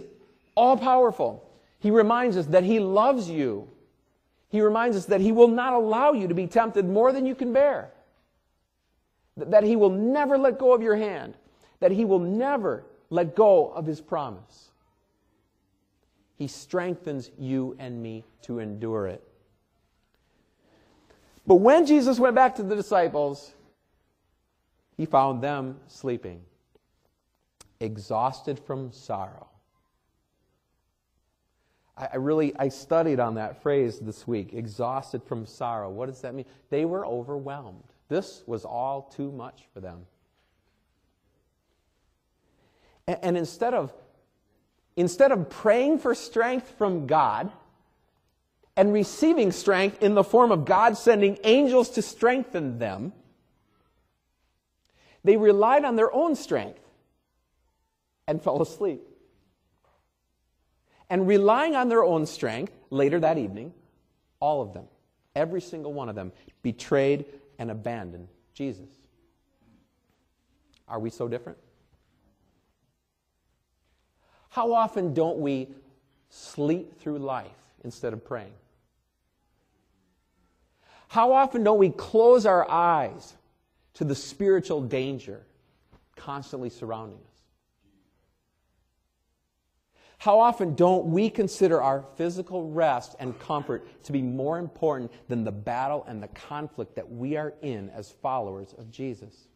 all 0.55 0.77
powerful. 0.77 1.51
He 1.81 1.91
reminds 1.91 2.37
us 2.37 2.47
that 2.47 2.63
He 2.63 2.79
loves 2.79 3.29
you. 3.29 3.67
He 4.51 4.61
reminds 4.61 4.97
us 4.97 5.07
that 5.07 5.21
He 5.21 5.33
will 5.33 5.49
not 5.49 5.73
allow 5.73 6.13
you 6.13 6.29
to 6.29 6.35
be 6.35 6.47
tempted 6.47 6.85
more 6.85 7.11
than 7.11 7.27
you 7.27 7.35
can 7.35 7.53
bear. 7.53 7.91
That 9.37 9.65
He 9.65 9.75
will 9.75 9.91
never 9.91 10.39
let 10.39 10.61
go 10.61 10.73
of 10.73 10.81
your 10.81 10.95
hand 10.95 11.35
that 11.81 11.93
he 11.93 12.05
will 12.05 12.19
never 12.19 12.85
let 13.11 13.37
go 13.37 13.71
of 13.71 13.87
his 13.87 14.01
promise. 14.01 14.71
He 16.37 16.49
strengthens 16.49 17.31
you 17.39 17.77
and 17.79 18.03
me 18.03 18.25
to 18.43 18.59
endure 18.59 19.07
it. 19.07 19.23
But 21.47 21.57
when 21.57 21.87
Jesus 21.87 22.19
went 22.19 22.35
back 22.35 22.57
to 22.57 22.63
the 22.63 22.75
disciples, 22.75 23.53
he 24.97 25.07
found 25.07 25.43
them 25.43 25.79
sleeping, 25.87 26.43
exhausted 27.81 28.59
from 28.59 28.93
sorrow. 28.93 29.49
I, 31.97 32.17
really 32.17 32.55
I 32.59 32.69
studied 32.69 33.21
on 33.21 33.37
that 33.37 33.63
phrase 33.63 33.99
this 34.01 34.27
week, 34.27 34.53
exhausted 34.53 35.23
from 35.23 35.47
sorrow. 35.47 35.89
What 35.89 36.07
does 36.07 36.21
that 36.21 36.35
mean? 36.35 36.45
They 36.69 36.85
were 36.85 37.07
overwhelmed. 37.07 37.85
This 38.09 38.43
was 38.47 38.65
all 38.65 39.03
too 39.03 39.33
much 39.33 39.63
for 39.73 39.81
them. 39.81 40.05
And 43.07 43.37
instead 43.37 43.73
of, 43.73 43.93
instead 44.97 45.31
of 45.33 45.49
praying 45.49 45.99
for 45.99 46.15
strength 46.15 46.75
from 46.77 47.07
God 47.07 47.53
and 48.77 48.93
receiving 48.93 49.53
strength 49.53 50.03
in 50.03 50.15
the 50.15 50.25
form 50.25 50.51
of 50.51 50.65
God 50.65 50.97
sending 50.97 51.39
angels 51.45 51.91
to 51.91 52.03
strengthen 52.03 52.79
them, 52.79 53.13
they 55.23 55.37
relied 55.37 55.85
on 55.85 55.97
their 55.97 56.13
own 56.13 56.35
strength 56.35 56.81
and 58.27 58.43
fell 58.43 58.61
asleep. 58.61 59.03
And 61.09 61.29
relying 61.29 61.77
on 61.77 61.89
their 61.89 62.03
own 62.03 62.27
strength, 62.27 62.73
later 62.91 63.21
that 63.21 63.39
evening, 63.39 63.73
all 64.41 64.61
of 64.61 64.73
them, 64.73 64.87
every 65.37 65.61
single 65.61 65.93
one 65.93 66.09
of 66.09 66.17
them, 66.17 66.33
betrayed 66.63 67.27
and 67.61 67.71
abandoned 67.71 68.27
Jesus. 68.55 68.89
Are 70.89 70.99
we 70.99 71.11
so 71.11 71.29
different? 71.29 71.59
How 74.57 74.73
often 74.73 75.13
don't 75.13 75.37
we 75.37 75.69
sleep 76.31 76.99
through 76.99 77.19
life 77.19 77.59
instead 77.85 78.15
of 78.15 78.25
praying? 78.25 78.55
How 81.09 81.35
often 81.35 81.63
don't 81.63 81.77
we 81.77 81.91
close 81.91 82.47
our 82.47 82.67
eyes 82.71 83.35
to 83.93 84.05
the 84.05 84.15
spiritual 84.15 84.81
danger 84.81 85.43
constantly 86.17 86.71
surrounding 86.71 87.19
us? 87.19 87.43
How 90.17 90.41
often 90.41 90.75
don't 90.75 91.09
we 91.09 91.29
consider 91.29 91.83
our 91.83 92.07
physical 92.17 92.71
rest 92.71 93.15
and 93.21 93.39
comfort 93.39 93.87
to 94.05 94.13
be 94.13 94.23
more 94.23 94.59
important 94.59 95.13
than 95.29 95.45
the 95.45 95.53
battle 95.53 96.03
and 96.09 96.23
the 96.23 96.29
conflict 96.29 96.95
that 96.95 97.13
we 97.13 97.37
are 97.37 97.53
in 97.61 97.91
as 97.91 98.11
followers 98.11 98.75
of 98.79 98.91
Jesus? 98.91 99.49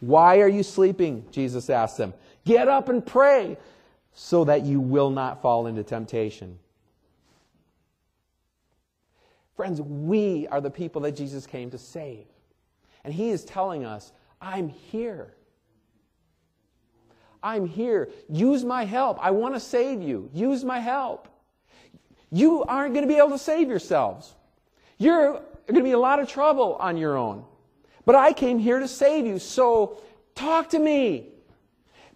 Why 0.00 0.40
are 0.40 0.48
you 0.48 0.62
sleeping? 0.62 1.24
Jesus 1.30 1.70
asked 1.70 1.96
them. 1.96 2.14
Get 2.44 2.68
up 2.68 2.88
and 2.88 3.04
pray 3.04 3.56
so 4.12 4.44
that 4.44 4.62
you 4.62 4.80
will 4.80 5.10
not 5.10 5.42
fall 5.42 5.66
into 5.66 5.82
temptation. 5.82 6.58
Friends, 9.56 9.80
we 9.80 10.46
are 10.48 10.60
the 10.60 10.70
people 10.70 11.00
that 11.02 11.12
Jesus 11.12 11.46
came 11.46 11.70
to 11.70 11.78
save. 11.78 12.26
And 13.04 13.14
he 13.14 13.30
is 13.30 13.44
telling 13.44 13.84
us, 13.84 14.12
I'm 14.40 14.68
here. 14.68 15.32
I'm 17.42 17.66
here. 17.66 18.10
Use 18.28 18.64
my 18.64 18.84
help. 18.84 19.18
I 19.24 19.30
want 19.30 19.54
to 19.54 19.60
save 19.60 20.02
you. 20.02 20.28
Use 20.34 20.64
my 20.64 20.78
help. 20.78 21.28
You 22.30 22.64
aren't 22.64 22.92
going 22.92 23.06
to 23.06 23.08
be 23.08 23.18
able 23.18 23.30
to 23.30 23.38
save 23.38 23.68
yourselves. 23.68 24.34
You're 24.98 25.32
going 25.66 25.74
to 25.74 25.82
be 25.82 25.92
a 25.92 25.98
lot 25.98 26.18
of 26.18 26.28
trouble 26.28 26.74
on 26.80 26.96
your 26.96 27.16
own. 27.16 27.44
But 28.06 28.14
I 28.14 28.32
came 28.32 28.58
here 28.58 28.78
to 28.78 28.88
save 28.88 29.26
you. 29.26 29.38
So 29.38 30.00
talk 30.34 30.70
to 30.70 30.78
me. 30.78 31.28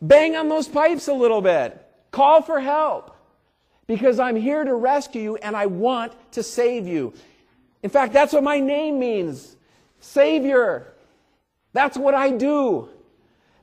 Bang 0.01 0.37
on 0.37 0.49
those 0.49 0.69
pipes 0.69 1.09
a 1.09 1.13
little 1.13 1.43
bit. 1.43 1.85
Call 2.11 2.41
for 2.41 2.61
help. 2.61 3.15
Because 3.87 4.19
I'm 4.19 4.37
here 4.37 4.65
to 4.65 4.75
rescue 4.75 5.21
you 5.21 5.37
and 5.37 5.55
I 5.55 5.67
want 5.67 6.13
to 6.33 6.43
save 6.43 6.87
you. 6.87 7.13
In 7.83 7.91
fact, 7.91 8.13
that's 8.13 8.33
what 8.33 8.45
my 8.45 8.61
name 8.61 8.99
means 8.99 9.57
Savior. 9.99 10.87
That's 11.73 11.97
what 11.97 12.15
I 12.15 12.31
do. 12.31 12.89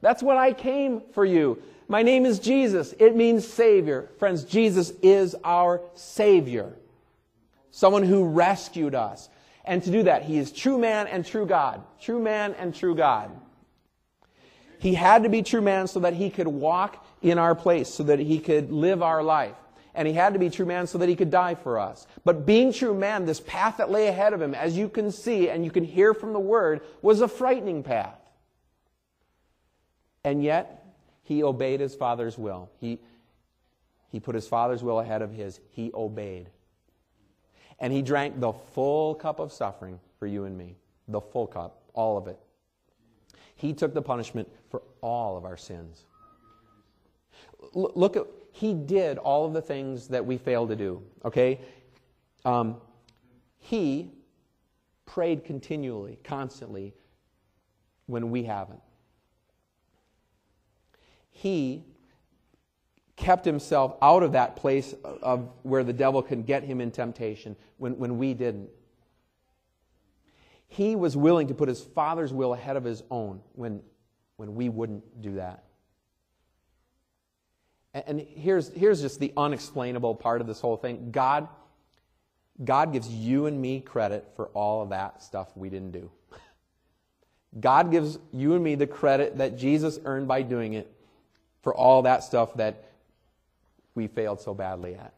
That's 0.01 0.21
what 0.21 0.37
I 0.37 0.53
came 0.53 1.01
for 1.13 1.25
you. 1.25 1.61
My 1.87 2.03
name 2.03 2.25
is 2.25 2.39
Jesus. 2.39 2.93
It 2.99 3.15
means 3.15 3.47
Savior. 3.47 4.09
Friends, 4.19 4.43
Jesus 4.43 4.91
is 5.01 5.35
our 5.43 5.81
Savior. 5.95 6.73
Someone 7.71 8.03
who 8.03 8.25
rescued 8.25 8.95
us. 8.95 9.29
And 9.67 9.83
to 9.83 9.91
do 9.91 10.03
that, 10.03 10.23
he 10.23 10.37
is 10.37 10.51
true 10.51 10.77
man 10.77 11.07
and 11.07 11.25
true 11.25 11.45
God. 11.45 11.83
True 11.99 12.21
man 12.21 12.55
and 12.57 12.73
true 12.73 12.95
God. 12.95 13.29
He 14.79 14.93
had 14.93 15.23
to 15.23 15.29
be 15.29 15.43
true 15.43 15.61
man 15.61 15.87
so 15.87 15.99
that 15.99 16.13
he 16.13 16.29
could 16.29 16.47
walk 16.47 17.05
in 17.21 17.37
our 17.37 17.53
place, 17.53 17.89
so 17.93 18.03
that 18.03 18.19
he 18.19 18.39
could 18.39 18.71
live 18.71 19.03
our 19.03 19.21
life. 19.21 19.55
And 19.93 20.07
he 20.07 20.13
had 20.13 20.33
to 20.33 20.39
be 20.39 20.49
true 20.49 20.65
man 20.65 20.87
so 20.87 20.99
that 20.99 21.09
he 21.09 21.15
could 21.15 21.31
die 21.31 21.55
for 21.55 21.79
us. 21.79 22.07
But 22.23 22.45
being 22.45 22.71
true 22.71 22.93
man, 22.93 23.25
this 23.25 23.41
path 23.41 23.77
that 23.77 23.91
lay 23.91 24.07
ahead 24.07 24.31
of 24.31 24.41
him, 24.41 24.55
as 24.55 24.77
you 24.77 24.87
can 24.87 25.11
see 25.11 25.49
and 25.49 25.65
you 25.65 25.71
can 25.71 25.83
hear 25.83 26.13
from 26.13 26.33
the 26.33 26.39
word, 26.39 26.81
was 27.01 27.19
a 27.19 27.27
frightening 27.27 27.83
path. 27.83 28.19
And 30.23 30.43
yet, 30.43 30.85
he 31.23 31.43
obeyed 31.43 31.79
his 31.81 31.95
father's 31.95 32.37
will. 32.37 32.69
He, 32.79 32.99
he 34.11 34.19
put 34.19 34.35
his 34.35 34.47
father's 34.47 34.83
will 34.83 34.99
ahead 34.99 35.21
of 35.21 35.33
his. 35.33 35.59
He 35.71 35.91
obeyed. 35.93 36.51
And 37.79 37.93
he 37.93 38.01
drank 38.01 38.39
the 38.39 38.53
full 38.53 39.15
cup 39.15 39.39
of 39.39 39.51
suffering 39.51 39.99
for 40.19 40.27
you 40.27 40.45
and 40.45 40.57
me. 40.57 40.75
The 41.07 41.21
full 41.21 41.47
cup, 41.47 41.81
all 41.93 42.17
of 42.17 42.27
it. 42.27 42.39
He 43.55 43.73
took 43.73 43.93
the 43.93 44.01
punishment 44.01 44.49
for 44.69 44.81
all 45.01 45.37
of 45.37 45.45
our 45.45 45.57
sins. 45.57 46.05
L- 47.75 47.91
look 47.95 48.15
at, 48.17 48.25
he 48.51 48.73
did 48.73 49.17
all 49.17 49.45
of 49.45 49.53
the 49.53 49.61
things 49.61 50.07
that 50.07 50.25
we 50.25 50.37
fail 50.37 50.67
to 50.67 50.75
do, 50.75 51.01
okay? 51.23 51.59
Um, 52.45 52.77
he 53.59 54.11
prayed 55.05 55.43
continually, 55.43 56.19
constantly, 56.23 56.93
when 58.05 58.31
we 58.31 58.43
haven't. 58.43 58.81
He 61.29 61.83
kept 63.17 63.43
himself 63.43 63.95
out 64.01 64.23
of 64.23 64.31
that 64.33 64.55
place 64.55 64.93
of 65.03 65.49
where 65.63 65.83
the 65.83 65.91
devil 65.91 66.21
can 66.21 66.43
get 66.43 66.63
him 66.63 66.79
in 66.79 66.91
temptation 66.91 67.55
when, 67.77 67.97
when 67.97 68.17
we 68.17 68.33
didn't. 68.33 68.69
He 70.67 70.95
was 70.95 71.17
willing 71.17 71.47
to 71.47 71.53
put 71.53 71.67
his 71.67 71.81
father's 71.81 72.31
will 72.31 72.53
ahead 72.53 72.77
of 72.77 72.83
his 72.83 73.03
own 73.09 73.41
when, 73.53 73.81
when 74.37 74.53
we 74.53 74.69
wouldn't 74.69 75.21
do 75.21 75.35
that. 75.35 75.63
And, 77.95 78.03
and 78.07 78.19
here's, 78.21 78.69
here's 78.69 79.01
just 79.01 79.19
the 79.19 79.33
unexplainable 79.35 80.15
part 80.15 80.39
of 80.39 80.47
this 80.47 80.61
whole 80.61 80.77
thing 80.77 81.09
God, 81.11 81.47
God 82.63 82.93
gives 82.93 83.09
you 83.09 83.47
and 83.47 83.59
me 83.59 83.81
credit 83.81 84.27
for 84.35 84.47
all 84.49 84.83
of 84.83 84.89
that 84.89 85.23
stuff 85.23 85.49
we 85.55 85.71
didn't 85.71 85.91
do. 85.91 86.11
God 87.59 87.89
gives 87.89 88.19
you 88.31 88.53
and 88.53 88.63
me 88.63 88.75
the 88.75 88.85
credit 88.85 89.39
that 89.39 89.57
Jesus 89.57 89.97
earned 90.05 90.27
by 90.27 90.43
doing 90.43 90.73
it 90.73 90.93
for 91.63 91.73
all 91.73 92.03
that 92.03 92.23
stuff 92.23 92.53
that 92.55 92.83
we 93.97 94.07
failed 94.07 94.39
so 94.39 94.53
badly 94.53 94.95
at. 94.95 95.11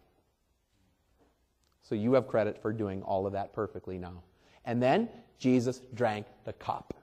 So 1.83 1.95
you 1.95 2.13
have 2.13 2.27
credit 2.27 2.61
for 2.61 2.71
doing 2.71 3.03
all 3.03 3.27
of 3.27 3.33
that 3.33 3.53
perfectly 3.53 3.99
now. 3.99 4.23
And 4.65 4.81
then 4.81 5.09
Jesus 5.37 5.81
drank 5.93 6.25
the 6.45 6.53
cup. 6.53 6.93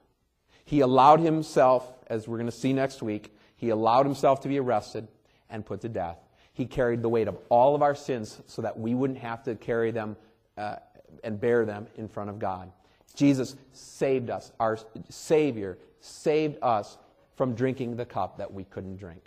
He 0.65 0.81
allowed 0.81 1.19
himself, 1.21 1.89
as 2.07 2.27
we're 2.27 2.37
going 2.37 2.49
to 2.49 2.55
see 2.55 2.73
next 2.73 3.01
week, 3.01 3.33
he 3.55 3.69
allowed 3.69 4.05
himself 4.05 4.41
to 4.41 4.47
be 4.47 4.59
arrested 4.59 5.07
and 5.49 5.65
put 5.65 5.81
to 5.81 5.89
death. 5.89 6.17
He 6.53 6.65
carried 6.65 7.01
the 7.01 7.09
weight 7.09 7.27
of 7.27 7.37
all 7.49 7.75
of 7.75 7.81
our 7.81 7.95
sins 7.95 8.41
so 8.47 8.63
that 8.63 8.77
we 8.77 8.95
wouldn't 8.95 9.19
have 9.19 9.43
to 9.43 9.55
carry 9.55 9.91
them 9.91 10.17
uh, 10.57 10.77
and 11.23 11.39
bear 11.39 11.63
them 11.63 11.87
in 11.95 12.07
front 12.07 12.29
of 12.29 12.39
God. 12.39 12.71
Jesus 13.13 13.55
saved 13.71 14.29
us. 14.29 14.51
Our 14.59 14.79
Savior 15.09 15.77
saved 15.99 16.57
us 16.61 16.97
from 17.35 17.53
drinking 17.53 17.97
the 17.97 18.05
cup 18.05 18.39
that 18.39 18.51
we 18.51 18.63
couldn't 18.63 18.97
drink. 18.97 19.21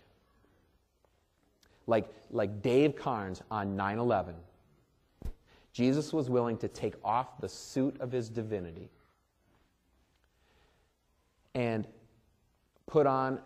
Like, 1.90 2.08
like 2.30 2.62
Dave 2.62 2.94
Karnes 2.94 3.42
on 3.50 3.74
9 3.74 3.98
11, 3.98 4.36
Jesus 5.72 6.12
was 6.12 6.30
willing 6.30 6.56
to 6.58 6.68
take 6.68 6.94
off 7.04 7.40
the 7.40 7.48
suit 7.48 8.00
of 8.00 8.12
his 8.12 8.28
divinity 8.28 8.88
and 11.56 11.88
put 12.86 13.08
on 13.08 13.40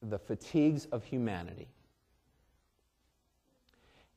the 0.00 0.16
fatigues 0.16 0.86
of 0.92 1.02
humanity 1.02 1.66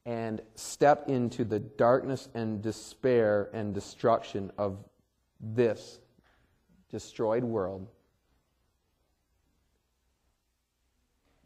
and 0.06 0.40
step 0.54 1.10
into 1.10 1.44
the 1.44 1.60
darkness 1.60 2.30
and 2.36 2.62
despair 2.62 3.50
and 3.52 3.74
destruction 3.74 4.52
of 4.60 4.78
this 5.40 6.02
destroyed 6.92 7.44
world 7.44 7.88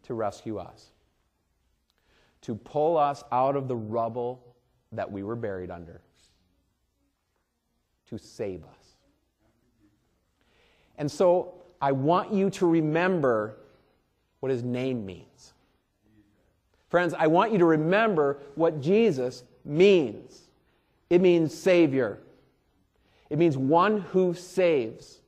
to 0.04 0.14
rescue 0.14 0.58
us, 0.58 0.92
to 2.42 2.56
pull 2.56 2.98
us 2.98 3.24
out 3.32 3.56
of 3.56 3.68
the 3.68 3.76
rubble 3.76 4.44
that 4.92 5.12
we 5.12 5.24
were 5.24 5.36
buried 5.36 5.72
under, 5.72 6.02
to 8.10 8.18
save 8.18 8.64
us. 8.64 8.96
And 10.98 11.10
so 11.10 11.54
I 11.82 11.92
want 11.92 12.34
you 12.34 12.50
to 12.52 12.68
remember 12.68 13.58
what 14.40 14.52
his 14.52 14.64
name 14.64 15.06
means. 15.06 15.54
Friends, 16.90 17.14
I 17.18 17.28
want 17.28 17.54
you 17.54 17.58
to 17.60 17.66
remember 17.66 18.40
what 18.56 18.82
Jesus 18.82 19.44
means. 19.64 20.42
It 21.10 21.22
means 21.22 21.58
Savior. 21.58 22.20
It 23.30 23.38
means 23.38 23.58
one 23.58 24.02
who 24.02 24.34
saves. 24.34 25.22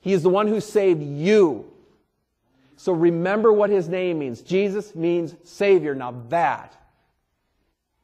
He 0.00 0.12
is 0.12 0.22
the 0.22 0.28
one 0.28 0.48
who 0.48 0.60
saved 0.60 1.02
you. 1.02 1.69
So 2.80 2.94
remember 2.94 3.52
what 3.52 3.68
his 3.68 3.90
name 3.90 4.20
means. 4.20 4.40
Jesus 4.40 4.94
means 4.94 5.34
Savior. 5.44 5.94
Now 5.94 6.12
that, 6.30 6.74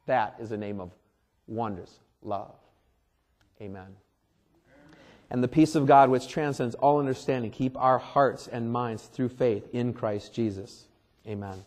that 0.05 0.35
is 0.39 0.51
a 0.51 0.57
name 0.57 0.79
of 0.79 0.91
wondrous 1.47 1.91
love. 2.21 2.53
Amen. 3.59 3.95
And 5.31 5.43
the 5.43 5.47
peace 5.47 5.73
of 5.73 5.87
God, 5.87 6.11
which 6.11 6.27
transcends 6.27 6.75
all 6.75 6.99
understanding, 6.99 7.49
keep 7.49 7.75
our 7.75 7.97
hearts 7.97 8.47
and 8.47 8.71
minds 8.71 9.07
through 9.07 9.29
faith 9.29 9.67
in 9.73 9.93
Christ 9.93 10.31
Jesus. 10.31 10.85
Amen. 11.25 11.63